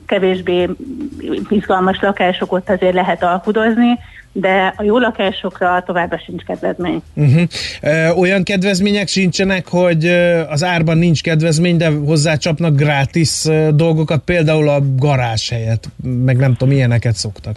[0.07, 0.69] kevésbé
[1.49, 3.99] izgalmas lakások, ott azért lehet alkudozni,
[4.33, 7.03] de a jó lakásokra továbbra sincs kedvezmény.
[7.15, 8.19] Uh-huh.
[8.19, 10.07] Olyan kedvezmények sincsenek, hogy
[10.49, 15.89] az árban nincs kedvezmény, de hozzácsapnak gratis ö, dolgokat, például a garázs helyett,
[16.25, 17.57] meg nem tudom, ilyeneket szoktak.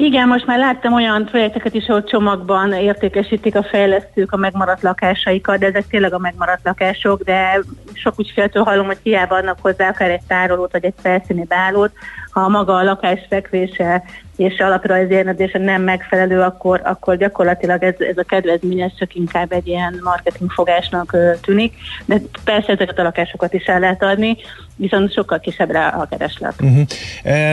[0.00, 5.58] Igen, most már láttam olyan projekteket is, ahol csomagban értékesítik a fejlesztők a megmaradt lakásaikat,
[5.58, 7.60] de ezek tényleg a megmaradt lakások, de
[7.92, 11.92] sok ügyféltől hallom, hogy hiába adnak hozzá akár egy tárolót vagy egy felszíni beállót,
[12.30, 14.02] ha maga a lakás fekvése
[14.38, 19.52] és alaprajzi érnedése nem megfelelő, akkor, akkor gyakorlatilag ez, ez a kedvezmény ez csak inkább
[19.52, 21.74] egy ilyen marketingfogásnak ö, tűnik,
[22.04, 24.36] de persze ezeket a lakásokat is el lehet adni,
[24.76, 26.54] viszont sokkal kisebb rá a kereslet.
[26.60, 26.86] Uh-huh.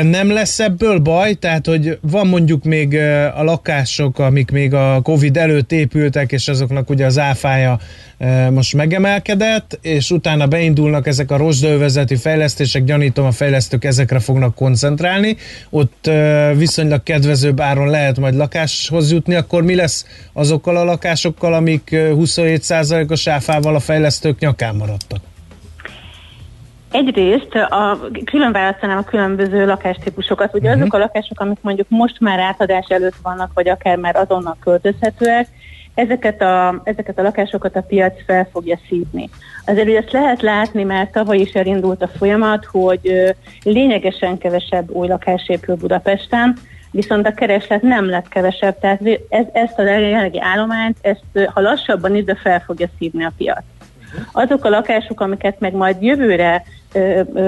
[0.04, 1.34] Nem lesz ebből baj?
[1.34, 2.96] Tehát, hogy van mondjuk még
[3.36, 7.78] a lakások, amik még a Covid előtt épültek, és azoknak ugye az áfája
[8.50, 15.38] most megemelkedett, és utána beindulnak ezek a rozsdaövezeti fejlesztések, gyanítom a fejlesztők ezekre fognak koncentrálni,
[15.70, 16.10] ott
[16.56, 22.14] viszonylag kedvezőbb áron lehet majd lakáshoz jutni, akkor mi lesz azokkal a lakásokkal, amik ö,
[22.16, 25.20] 27%-os áfával a fejlesztők nyakán maradtak?
[26.92, 30.54] Egyrészt a, külön választanám a különböző lakástípusokat.
[30.54, 30.82] Ugye uh-huh.
[30.82, 35.48] azok a lakások, amik mondjuk most már átadás előtt vannak, vagy akár már azonnal költözhetőek,
[35.96, 39.30] ezeket a, ezeket a lakásokat a piac fel fogja szívni.
[39.66, 45.08] Azért ugye ezt lehet látni, mert tavaly is elindult a folyamat, hogy lényegesen kevesebb új
[45.08, 46.58] lakás épül Budapesten,
[46.92, 52.16] viszont a kereslet nem lett kevesebb, tehát ez, ezt a jelenlegi állományt, ezt ha lassabban
[52.16, 53.64] is, de fel fogja szívni a piac.
[54.32, 56.64] Azok a lakások, amiket meg majd jövőre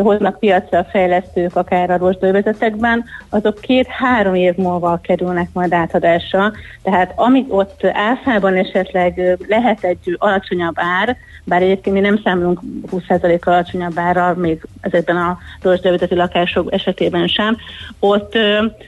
[0.02, 6.52] hoznak piacra a fejlesztők akár a rozsdővezetekben, azok két-három év múlva kerülnek majd átadásra.
[6.84, 12.60] Tehát amit ott áfában esetleg lehet egy alacsonyabb ár, bár egyébként mi nem számolunk
[12.92, 17.58] 20% alacsonyabb árral, még ezekben a rozsdővezeti lakások esetében sem,
[18.00, 18.38] ott,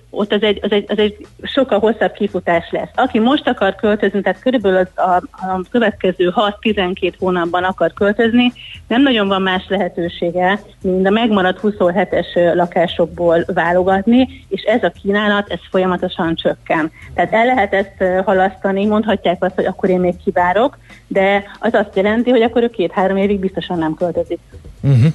[0.09, 2.89] ott az egy, az, egy, az egy sokkal hosszabb kifutás lesz.
[2.95, 8.53] Aki most akar költözni, tehát körülbelül az a, a következő 6-12 hónapban akar költözni,
[8.87, 15.51] nem nagyon van más lehetősége, mint a megmaradt 27-es lakásokból válogatni, és ez a kínálat,
[15.51, 16.91] ez folyamatosan csökken.
[17.13, 20.77] Tehát el lehet ezt halasztani, mondhatják azt, hogy akkor én még kivárok,
[21.07, 24.39] de az azt jelenti, hogy akkor ő két-három évig biztosan nem költözik.
[24.81, 25.13] Uh-huh.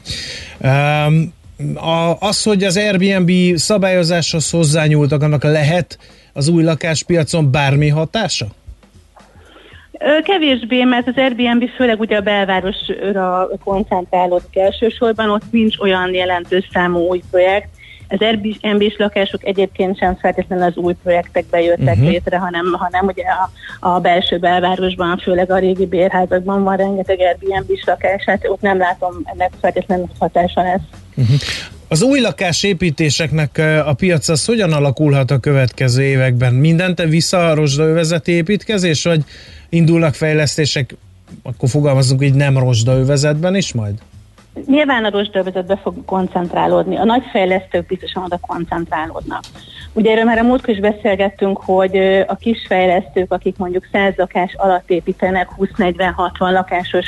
[0.60, 1.32] Um,
[1.74, 5.98] a, az, hogy az Airbnb szabályozáshoz hozzányúltak, annak lehet
[6.32, 8.46] az új lakáspiacon bármi hatása?
[10.24, 16.98] Kevésbé, mert az Airbnb főleg ugye a belvárosra koncentrálódik elsősorban, ott nincs olyan jelentős számú
[16.98, 17.68] új projekt.
[18.08, 22.08] Az Airbnb-s lakások egyébként sem feltétlenül az új projektekbe jöttek uh-huh.
[22.08, 23.50] létre, hanem, hanem ugye a,
[23.88, 29.12] a belső belvárosban, főleg a régi bérházakban van rengeteg Airbnb-s lakás, hát ott nem látom
[29.24, 31.02] ennek feltétlenül hatása lesz.
[31.14, 31.36] Uh-huh.
[31.88, 36.54] Az új lakásépítéseknek a piac az hogyan alakulhat a következő években?
[36.54, 39.24] Mindent vissza a rozsdaövezeti építkezés, vagy
[39.68, 40.96] indulnak fejlesztések,
[41.42, 43.94] akkor fogalmazunk így nem rozsdaövezetben is majd?
[44.66, 46.96] Nyilván a rozsdövezetbe fog koncentrálódni.
[46.96, 49.42] A nagy fejlesztők biztosan oda koncentrálódnak.
[49.92, 51.96] Ugye erről már a múltkor is beszélgettünk, hogy
[52.26, 57.06] a kis fejlesztők, akik mondjuk 100 lakás alatt építenek 20-40-60 lakásos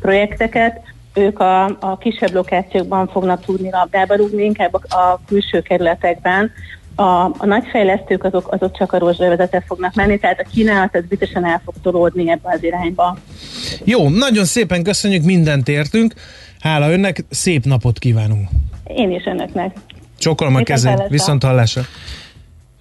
[0.00, 0.80] projekteket,
[1.14, 6.50] ők a, a kisebb lokációkban fognak tudni labdába rúgni, inkább a, a külső kerületekben.
[6.94, 11.04] A, a nagy fejlesztők azok, azok csak a rozsdövezetre fognak menni, tehát a kínálat az
[11.08, 13.18] biztosan el fog tolódni ebbe az irányba.
[13.84, 16.14] Jó, nagyon szépen köszönjük, mindent értünk.
[16.60, 18.48] Hála önnek, szép napot kívánunk.
[18.84, 19.76] Én is önöknek.
[20.18, 21.82] Csokolom a kezét, viszont hallásra.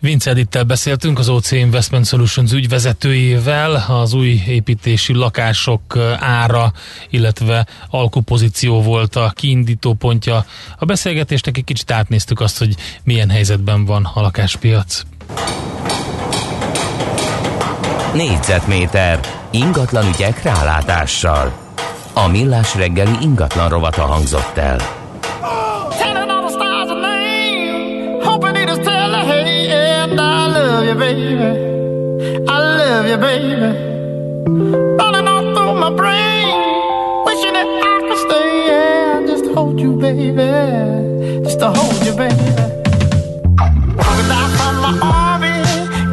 [0.02, 6.74] Vince Edittel beszéltünk, az OC Investment Solutions ügyvezetőjével, az új építési lakások ára,
[7.10, 10.46] illetve alkupozíció volt a kiindító pontja.
[10.78, 15.02] A beszélgetésnek egy kicsit átnéztük azt, hogy milyen helyzetben van a lakáspiac.
[18.14, 19.20] Négyzetméter
[19.52, 21.54] ingatlan ügyek rálátással.
[22.14, 25.01] A millás reggeli ingatlan rovata hangzott el.
[31.02, 32.46] Baby.
[32.48, 33.70] I love you, baby.
[35.00, 36.54] Running all through my brain,
[37.26, 40.50] wishing that I could stay and just hold you, baby.
[41.44, 42.52] Just to hold you, baby.
[44.32, 45.58] Down from my army,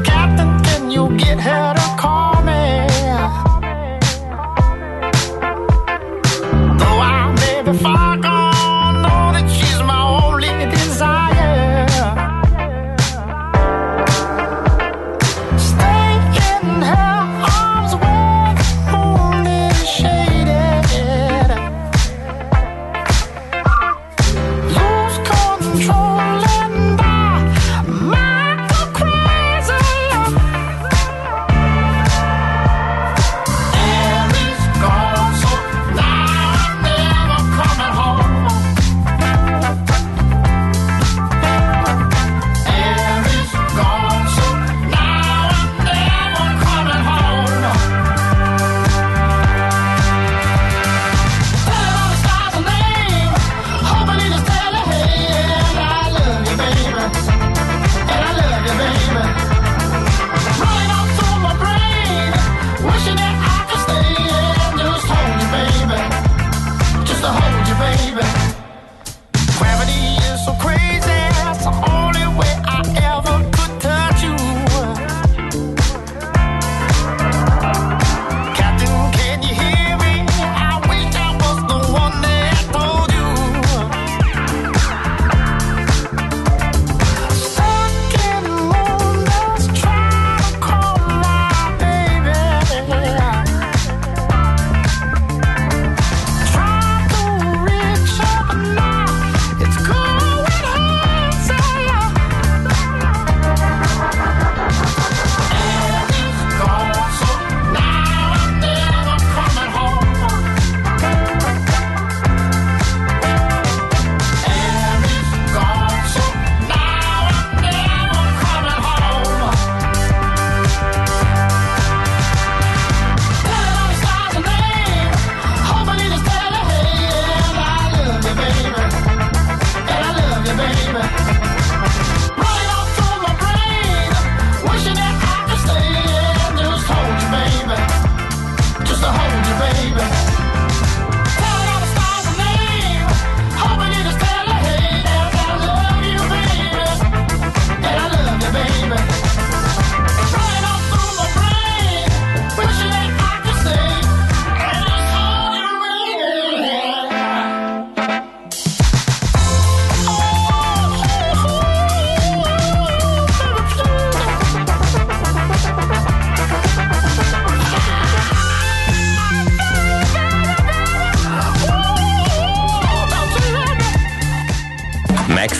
[0.05, 1.77] Captain, can you get her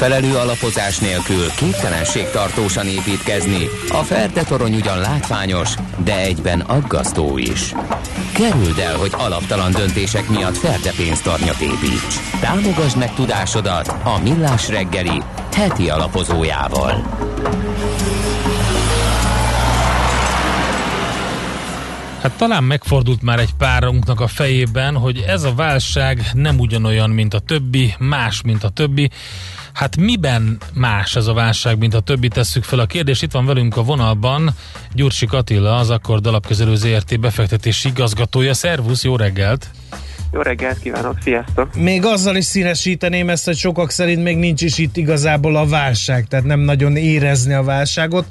[0.01, 3.69] Megfelelő alapozás nélkül képtelenség tartósan építkezni.
[3.89, 7.75] A Ferde torony ugyan látványos, de egyben aggasztó is.
[8.33, 12.41] Kerüld el, hogy alaptalan döntések miatt Ferde pénztarnyat építs.
[12.41, 15.23] Támogasd meg tudásodat a Millás reggeli
[15.53, 17.03] heti alapozójával.
[22.23, 27.35] Hát talán megfordult már egy párunknak a fejében, hogy ez a válság nem ugyanolyan, mint
[27.35, 29.11] a többi, más, mint a többi.
[29.79, 32.29] Hát miben más ez a válság, mint a többi?
[32.29, 33.23] Tesszük fel a kérdést.
[33.23, 34.51] Itt van velünk a vonalban
[34.95, 38.55] Gyurcsik Attila, az Akkord Alapkezelő ZRT befektetési igazgatója.
[38.55, 39.71] Szervusz, jó reggelt!
[40.33, 41.75] Jó reggelt kívánok, sziasztok!
[41.75, 46.27] Még azzal is színesíteném ezt, hogy sokak szerint még nincs is itt igazából a válság,
[46.27, 48.27] tehát nem nagyon érezni a válságot.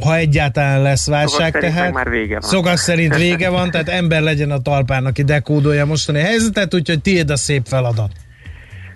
[0.00, 2.50] Ha egyáltalán lesz válság, Szokak szerint tehát már vége van.
[2.50, 7.30] szokás szerint vége van, tehát ember legyen a talpán, aki dekódolja mostani helyzetet, úgyhogy tiéd
[7.30, 8.10] a szép feladat.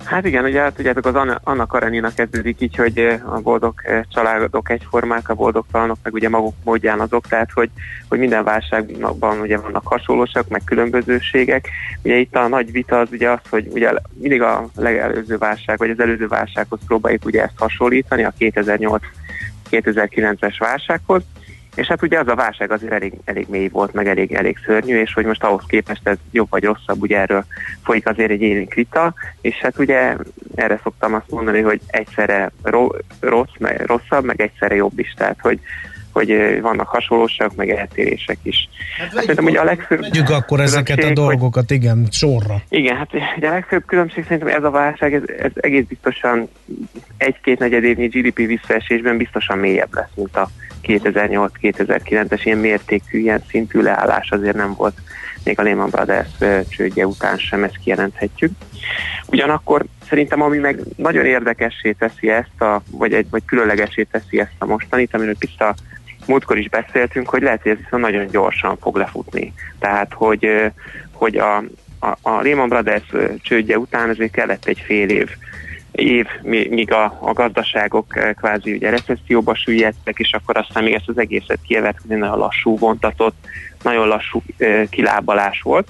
[0.04, 3.74] Hát igen, ugye hát tudjátok, az Anna, Anna Karenina kezdődik így, hogy eh, a boldog
[3.82, 7.70] eh, családok egyformák, a boldogtalanok meg ugye maguk módján azok, tehát hogy,
[8.08, 11.68] hogy minden válságban ugye vannak hasonlósak, meg különbözőségek.
[12.02, 15.90] Ugye itt a nagy vita az ugye az, hogy ugye mindig a legelőző válság, vagy
[15.90, 21.22] az előző válsághoz próbáljuk ugye ezt hasonlítani, a 2008-2009-es válsághoz,
[21.74, 25.00] és hát ugye az a válság azért elég, elég mély volt, meg elég, elég szörnyű,
[25.00, 27.44] és hogy most ahhoz képest ez jobb vagy rosszabb, ugye erről
[27.82, 30.16] folyik azért egy élénk vita, és hát ugye
[30.54, 35.38] erre szoktam azt mondani, hogy egyszerre ro- rossz, meg, rosszabb, meg egyszerre jobb is, tehát
[35.40, 35.60] hogy,
[36.12, 38.68] hogy vannak hasonlóságok, meg eltérések is.
[38.98, 42.62] Hát, hát szerintem ugye a legfőbb Vegyük akkor ezeket a különbség, hogy- dolgokat, igen, sorra.
[42.68, 46.48] igen, hát ugye a legfőbb különbség szerintem ez a válság, ez, ez egész biztosan
[47.16, 50.48] egy-két negyed évnyi GDP visszaesésben biztosan mélyebb lesz, mint a
[50.86, 54.94] 2008-2009-es ilyen mértékű, ilyen szintű leállás azért nem volt
[55.44, 56.28] még a Lehman Brothers
[56.68, 58.52] csődje után sem, ezt kijelenthetjük.
[59.26, 64.54] Ugyanakkor szerintem ami meg nagyon érdekessé teszi ezt, a, vagy, egy, vagy különlegessé teszi ezt
[64.58, 65.74] a mostanit, amiről Pista
[66.26, 69.52] múltkor is beszéltünk, hogy lehet, hogy ez viszont nagyon gyorsan fog lefutni.
[69.78, 70.72] Tehát, hogy,
[71.12, 71.56] hogy a,
[71.98, 73.12] a, a Lehman Brothers
[73.42, 75.30] csődje után azért kellett egy fél év
[75.94, 81.08] év, míg a, a gazdaságok eh, kvázi ugye recesszióba süllyedtek, és akkor aztán még ezt
[81.08, 83.36] az egészet kivetni nagyon lassú, vontatott,
[83.82, 85.88] nagyon lassú eh, kilábalás volt.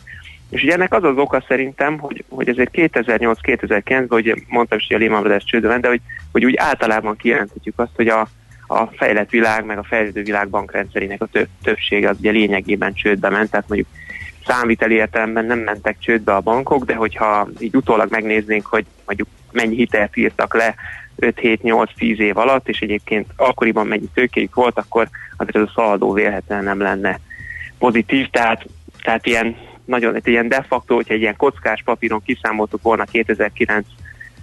[0.50, 4.96] És ugye ennek az az oka szerintem, hogy, hogy ezért 2008-2009-ben, hogy mondtam is, hogy
[4.96, 6.00] a Lehman Brothers csődbe ment, de hogy,
[6.32, 8.28] hogy úgy általában kijelenthetjük azt, hogy a,
[8.66, 13.28] a fejlett világ, meg a fejlődő világ bankrendszerének a több, többsége az ugye lényegében csődbe
[13.28, 13.88] ment, tehát mondjuk
[14.46, 19.74] számviteli értelemben nem mentek csődbe a bankok, de hogyha így utólag megnéznénk, hogy mondjuk mennyi
[19.74, 20.74] hitelt írtak le
[21.20, 26.64] 5-7-8-10 év alatt, és egyébként akkoriban mennyi tőkéjük volt, akkor azért ez a szaldó vélhetően
[26.64, 27.20] nem lenne
[27.78, 28.66] pozitív, tehát,
[29.02, 33.86] tehát ilyen nagyon egy ilyen de facto, hogyha egy ilyen kockás papíron kiszámoltuk volna 2009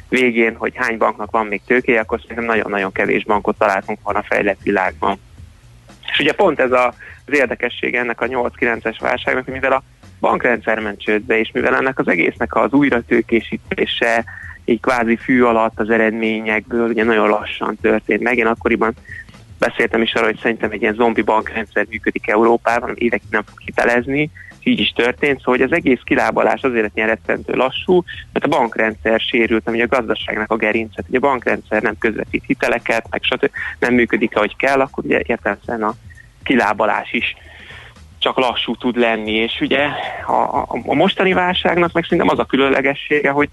[0.09, 4.25] végén, hogy hány banknak van még tőkéje, akkor szerintem nagyon-nagyon kevés bankot találtunk volna a
[4.27, 5.19] fejlett világban.
[6.11, 6.93] És ugye pont ez a,
[7.25, 9.83] az érdekesség ennek a 8-9-es válságnak, mivel a
[10.19, 14.23] bankrendszer ment csődbe, és mivel ennek az egésznek az újratőkésítése
[14.71, 18.37] így kvázi fű alatt az eredményekből ugye nagyon lassan történt meg.
[18.37, 18.93] Én akkoriban
[19.59, 24.31] beszéltem is arról, hogy szerintem egy ilyen zombi bankrendszer működik Európában, évekig nem fog hitelezni,
[24.63, 28.03] így is történt, szóval hogy az egész kilábalás azért ilyen rettentő lassú,
[28.33, 33.05] mert a bankrendszer sérült, ami a gazdaságnak a gerincet, hogy a bankrendszer nem közvetít hiteleket,
[33.09, 33.49] meg stb.
[33.79, 35.95] nem működik, ahogy kell, akkor ugye értelemszerűen a
[36.43, 37.35] kilábalás is
[38.21, 39.87] csak lassú tud lenni, és ugye
[40.27, 43.49] a, a, a mostani válságnak meg szerintem az a különlegessége, hogy,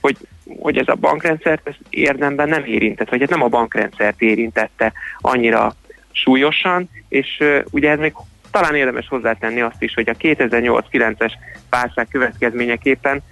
[0.00, 0.16] hogy,
[0.58, 5.74] hogy ez a bankrendszert ez érdemben nem érintett, vagy ez nem a bankrendszert érintette annyira
[6.10, 8.12] súlyosan, és uh, ugye ez még
[8.50, 11.32] talán érdemes hozzátenni azt is, hogy a 2008-9-es
[11.70, 13.22] válság következményeképpen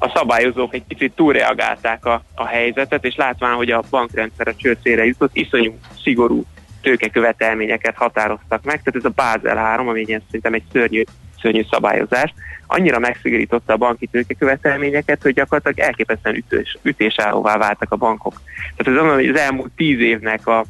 [0.00, 5.04] a szabályozók egy kicsit túlreagálták a, a helyzetet, és látván, hogy a bankrendszer a csőcére
[5.04, 6.44] jutott, iszonyú szigorú
[6.80, 11.02] tőkekövetelményeket határoztak meg, tehát ez a Basel 3, ami ilyen szerintem egy szörnyű,
[11.40, 12.34] szörnyű szabályozás,
[12.66, 18.40] annyira megszigorította a banki tőkekövetelményeket, hogy gyakorlatilag elképesztően ütés, ütésállóvá váltak a bankok.
[18.76, 20.64] Tehát az, hogy az elmúlt tíz évnek a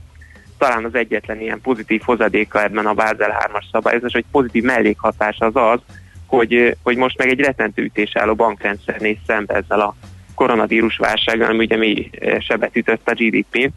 [0.59, 5.57] talán az egyetlen ilyen pozitív hozadéka ebben a Basel 3-as szabályozás, hogy pozitív mellékhatása az
[5.57, 5.81] az,
[6.27, 9.95] hogy, hogy most meg egy rettentő ütésálló bankrendszer néz szembe ezzel a
[10.35, 13.69] koronavírus válsággal, ami ugye mi sebet ütött a GDP-n.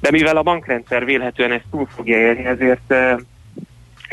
[0.00, 3.16] De mivel a bankrendszer vélhetően ezt túl fogja élni, ezért eh,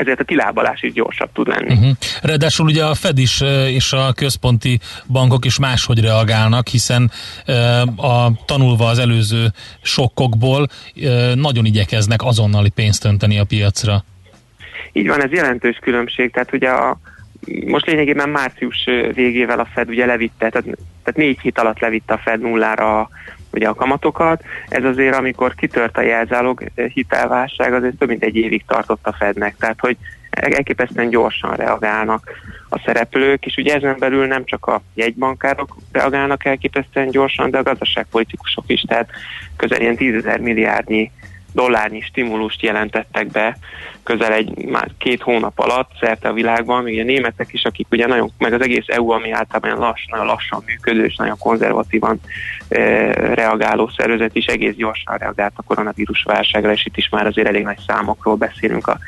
[0.02, 1.72] ezért a kilábalás is gyorsabb tud lenni.
[1.74, 1.96] Uh-huh.
[2.22, 7.10] Ráadásul ugye a Fed is és a központi bankok is máshogy reagálnak, hiszen
[7.96, 9.46] a, tanulva az előző
[9.82, 10.66] sokkokból
[11.34, 14.04] nagyon igyekeznek azonnali pénzt önteni a piacra.
[14.92, 16.98] Így van, ez jelentős különbség, tehát ugye a,
[17.66, 18.84] most lényegében március
[19.14, 20.64] végével a Fed ugye levitte, tehát,
[21.02, 23.08] tehát négy hét alatt levitte a Fed nullára a,
[23.52, 24.42] ugye a kamatokat.
[24.68, 29.12] Ez azért, amikor kitört a jelzálog eh, hitelválság, azért több mint egy évig tartott a
[29.12, 29.56] Fednek.
[29.58, 29.96] Tehát, hogy
[30.30, 32.30] elképesztően gyorsan reagálnak
[32.68, 37.62] a szereplők, és ugye ezen belül nem csak a jegybankárok reagálnak elképesztően gyorsan, de a
[37.62, 39.10] gazdaságpolitikusok is, tehát
[39.56, 41.10] közel ilyen 10 milliárdnyi
[41.52, 43.56] dollárnyi stimulust jelentettek be
[44.02, 48.06] közel egy már két hónap alatt szerte a világban, még a németek is, akik ugye
[48.06, 52.20] nagyon, meg az egész EU, ami általában lass, nagyon lassan működő és nagyon konzervatívan
[52.68, 52.80] e,
[53.34, 57.62] reagáló szervezet is egész gyorsan reagált a koronavírus válságra, és itt is már azért elég
[57.62, 58.98] nagy számokról beszélünk a,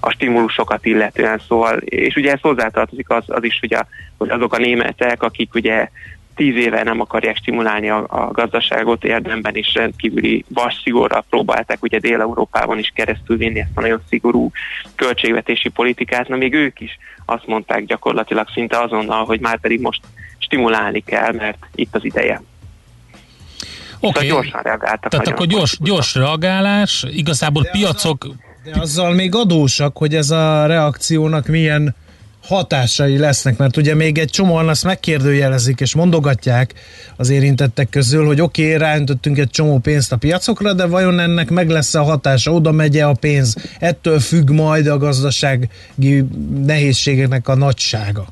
[0.00, 3.86] a stimulusokat illetően, szóval, és ugye ez hozzátartozik az, az is, hogy, a,
[4.18, 5.88] hogy azok a németek, akik ugye
[6.34, 11.98] tíz éve nem akarják stimulálni a, a gazdaságot, érdemben is rendkívüli vas szigorral próbálták ugye
[11.98, 14.50] Dél-Európában is keresztül vinni ezt a nagyon szigorú
[14.94, 20.00] költségvetési politikát, na még ők is azt mondták gyakorlatilag szinte azonnal, hogy már pedig most
[20.38, 22.42] stimulálni kell, mert itt az ideje.
[24.00, 24.26] Oké, okay.
[24.26, 25.10] gyorsan reagáltak.
[25.10, 28.24] Tehát akkor gyors, gyors reagálás, igazából de piacok...
[28.24, 31.94] Azzal, de azzal még adósak, hogy ez a reakciónak milyen
[32.46, 36.72] hatásai lesznek, mert ugye még egy csomóan azt megkérdőjelezik és mondogatják
[37.16, 41.50] az érintettek közül, hogy oké, okay, ráöntöttünk egy csomó pénzt a piacokra, de vajon ennek
[41.50, 45.68] meg lesz a hatása, oda megy a pénz, ettől függ majd a gazdasági
[46.64, 48.24] nehézségeknek a nagysága.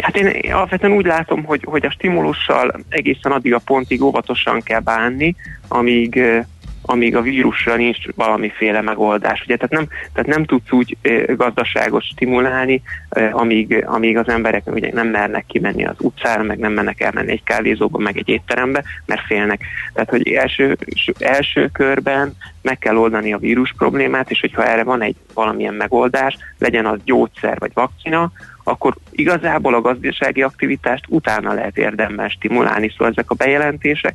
[0.00, 4.80] Hát én alapvetően úgy látom, hogy, hogy a stimulussal egészen addig a pontig óvatosan kell
[4.80, 5.34] bánni,
[5.68, 6.20] amíg
[6.86, 9.42] amíg a vírusra nincs valamiféle megoldás.
[9.44, 10.96] Ugye, tehát, nem, tehát nem tudsz úgy
[11.36, 12.82] gazdaságot stimulálni,
[13.32, 17.42] amíg, amíg az emberek ugye nem mernek kimenni az utcára, meg nem mennek elmenni egy
[17.42, 19.60] kávézóba, meg egy étterembe, mert félnek.
[19.92, 20.76] Tehát, hogy első,
[21.18, 22.32] első körben
[22.62, 26.98] meg kell oldani a vírus problémát, és hogyha erre van egy valamilyen megoldás, legyen az
[27.04, 28.32] gyógyszer vagy vakcina,
[28.64, 32.90] akkor igazából a gazdasági aktivitást utána lehet érdemben stimulálni.
[32.90, 34.14] Szóval ezek a bejelentések,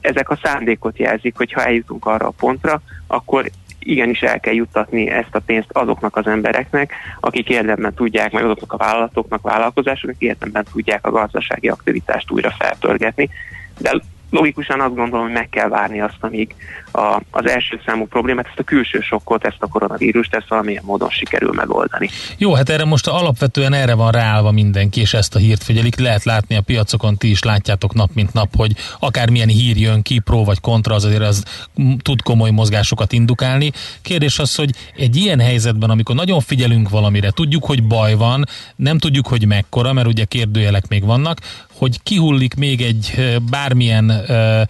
[0.00, 5.10] ezek a szándékot jelzik, hogy ha eljutunk arra a pontra, akkor igenis el kell juttatni
[5.10, 10.64] ezt a pénzt azoknak az embereknek, akik érdemben tudják, meg azoknak a vállalatoknak, vállalkozásoknak, érdemben
[10.72, 13.28] tudják a gazdasági aktivitást újra felpörgetni.
[13.78, 14.00] De
[14.30, 16.54] logikusan azt gondolom, hogy meg kell várni azt, amíg
[16.92, 21.10] a, az első számú problémát, ezt a külső sokkot, ezt a koronavírust, ezt valamilyen módon
[21.10, 22.08] sikerül megoldani.
[22.38, 25.98] Jó, hát erre most alapvetően erre van ráállva mindenki, és ezt a hírt figyelik.
[25.98, 30.18] Lehet látni a piacokon, ti is látjátok nap mint nap, hogy akármilyen hír jön ki,
[30.18, 31.44] pro vagy kontra, az azért az
[32.02, 33.72] tud komoly mozgásokat indukálni.
[34.02, 38.44] Kérdés az, hogy egy ilyen helyzetben, amikor nagyon figyelünk valamire, tudjuk, hogy baj van,
[38.76, 41.38] nem tudjuk, hogy mekkora, mert ugye kérdőjelek még vannak,
[41.72, 44.62] hogy kihullik még egy bármilyen uh,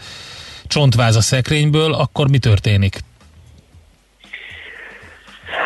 [0.72, 2.98] csontváz a szekrényből, akkor mi történik?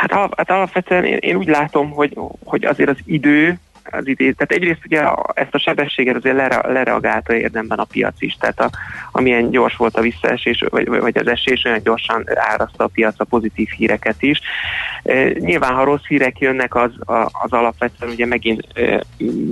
[0.00, 3.58] Hát, hát alapvetően én, én úgy látom, hogy, hogy azért az idő
[3.90, 4.32] az idő.
[4.32, 5.02] Tehát egyrészt ugye
[5.34, 8.70] ezt a sebességet azért lere, lereagálta érdemben a piac is, tehát a,
[9.12, 13.24] amilyen gyors volt a visszaesés, vagy, vagy az esés, olyan gyorsan áraszta a piac a
[13.24, 14.40] pozitív híreket is.
[15.02, 16.90] E, nyilván, ha rossz hírek jönnek, az,
[17.32, 19.02] az alapvetően ugye megint e,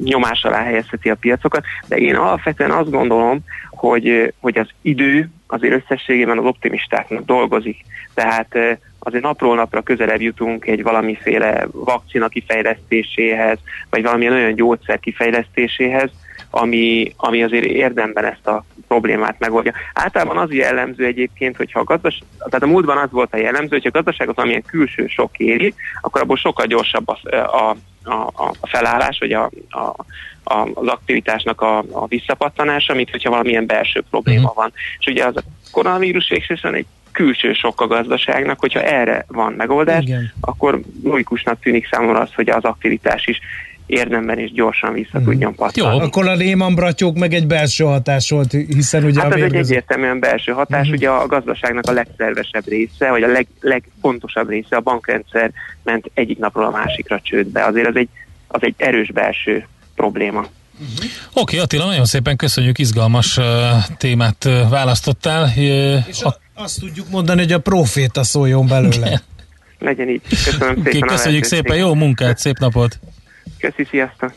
[0.04, 3.40] nyomás alá helyezheti a piacokat, de én alapvetően azt gondolom,
[3.70, 7.76] hogy, hogy az idő azért összességében az optimistáknak dolgozik.
[8.14, 8.56] Tehát
[8.98, 13.58] azért napról napra közelebb jutunk egy valamiféle vakcina kifejlesztéséhez,
[13.90, 16.10] vagy valamilyen olyan gyógyszer kifejlesztéséhez,
[16.54, 19.72] ami, ami azért érdemben ezt a problémát megoldja.
[19.94, 23.88] Általában az jellemző egyébként, hogyha a gazdaság, tehát a múltban az volt a jellemző, hogyha
[23.88, 29.18] a gazdaságot valamilyen külső sok éri, akkor abból sokkal gyorsabb a, a, a, a felállás,
[29.18, 29.94] vagy a, a,
[30.44, 34.56] a, az aktivitásnak a, a visszapattanása, mint hogyha valamilyen belső probléma mhm.
[34.56, 34.72] van.
[34.98, 40.02] És ugye az a koronavírus végsősorban egy külső sok a gazdaságnak, hogyha erre van megoldás,
[40.02, 40.32] Igen.
[40.40, 43.40] akkor logikusnak tűnik számomra az, hogy az aktivitás is
[43.86, 45.24] érdemben és gyorsan vissza mm.
[45.24, 45.94] tudjon pattani.
[45.96, 49.20] Jó, akkor a Lehman bratyók meg egy belső hatás volt, hiszen ugye...
[49.20, 50.92] Hát ez egy egyértelműen belső hatás, mm.
[50.92, 55.50] ugye a gazdaságnak a legszervesebb része, vagy a leg, legfontosabb része, a bankrendszer
[55.82, 57.64] ment egyik napról a másikra csődbe.
[57.64, 58.08] Azért az egy,
[58.46, 60.40] az egy erős belső probléma.
[60.40, 61.10] Uh-huh.
[61.32, 63.44] Oké, okay, Attila, nagyon szépen köszönjük, izgalmas uh,
[63.98, 65.42] témát uh, választottál.
[65.42, 69.22] Uh, és a, azt tudjuk mondani, hogy a proféta szóljon belőle.
[69.78, 70.22] Legyen így.
[70.28, 70.96] Köszönöm szépen.
[70.96, 72.98] Okay, köszönjük szépen, jó munkát, szép napot!
[73.64, 74.32] Köszi, sziasztok!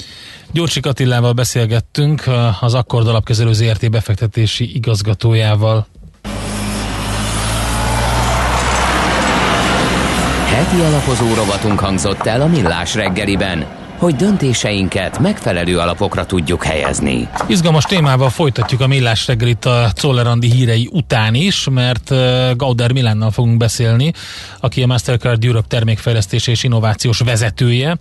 [0.51, 2.23] Gyurcsik Attilával beszélgettünk,
[2.61, 5.87] az Akkord Alapkezelő ZRT befektetési igazgatójával.
[10.45, 13.86] Heti alapozó rovatunk hangzott el a Millás reggeliben.
[13.97, 17.27] Hogy döntéseinket megfelelő alapokra tudjuk helyezni.
[17.47, 22.13] Izgalmas témával folytatjuk a millás reggelit a Czollerandi hírei után is, mert
[22.57, 24.13] Gauder Milánnal fogunk beszélni,
[24.59, 27.97] aki a Mastercard Europe termékfejlesztés és innovációs vezetője.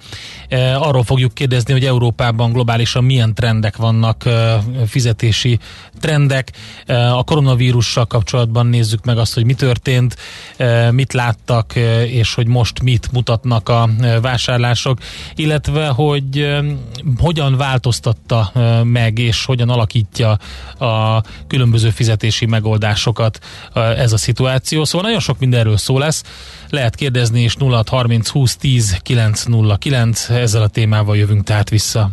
[0.78, 4.24] Arról fogjuk kérdezni, hogy Európában globálisan milyen trendek vannak,
[4.86, 5.58] fizetési
[6.00, 6.52] trendek.
[6.86, 10.16] A koronavírussal kapcsolatban nézzük meg azt, hogy mi történt,
[10.90, 11.72] mit láttak,
[12.06, 13.88] és hogy most mit mutatnak a
[14.20, 14.98] vásárlások,
[15.34, 16.56] illetve hogy
[17.18, 18.52] hogyan változtatta
[18.84, 20.38] meg, és hogyan alakítja
[20.78, 23.38] a különböző fizetési megoldásokat
[23.74, 24.84] ez a szituáció.
[24.84, 26.22] Szóval nagyon sok mindenről szó lesz.
[26.68, 32.10] Lehet kérdezni, és 0630 20 10 909 ezzel a témával jövünk tehát vissza.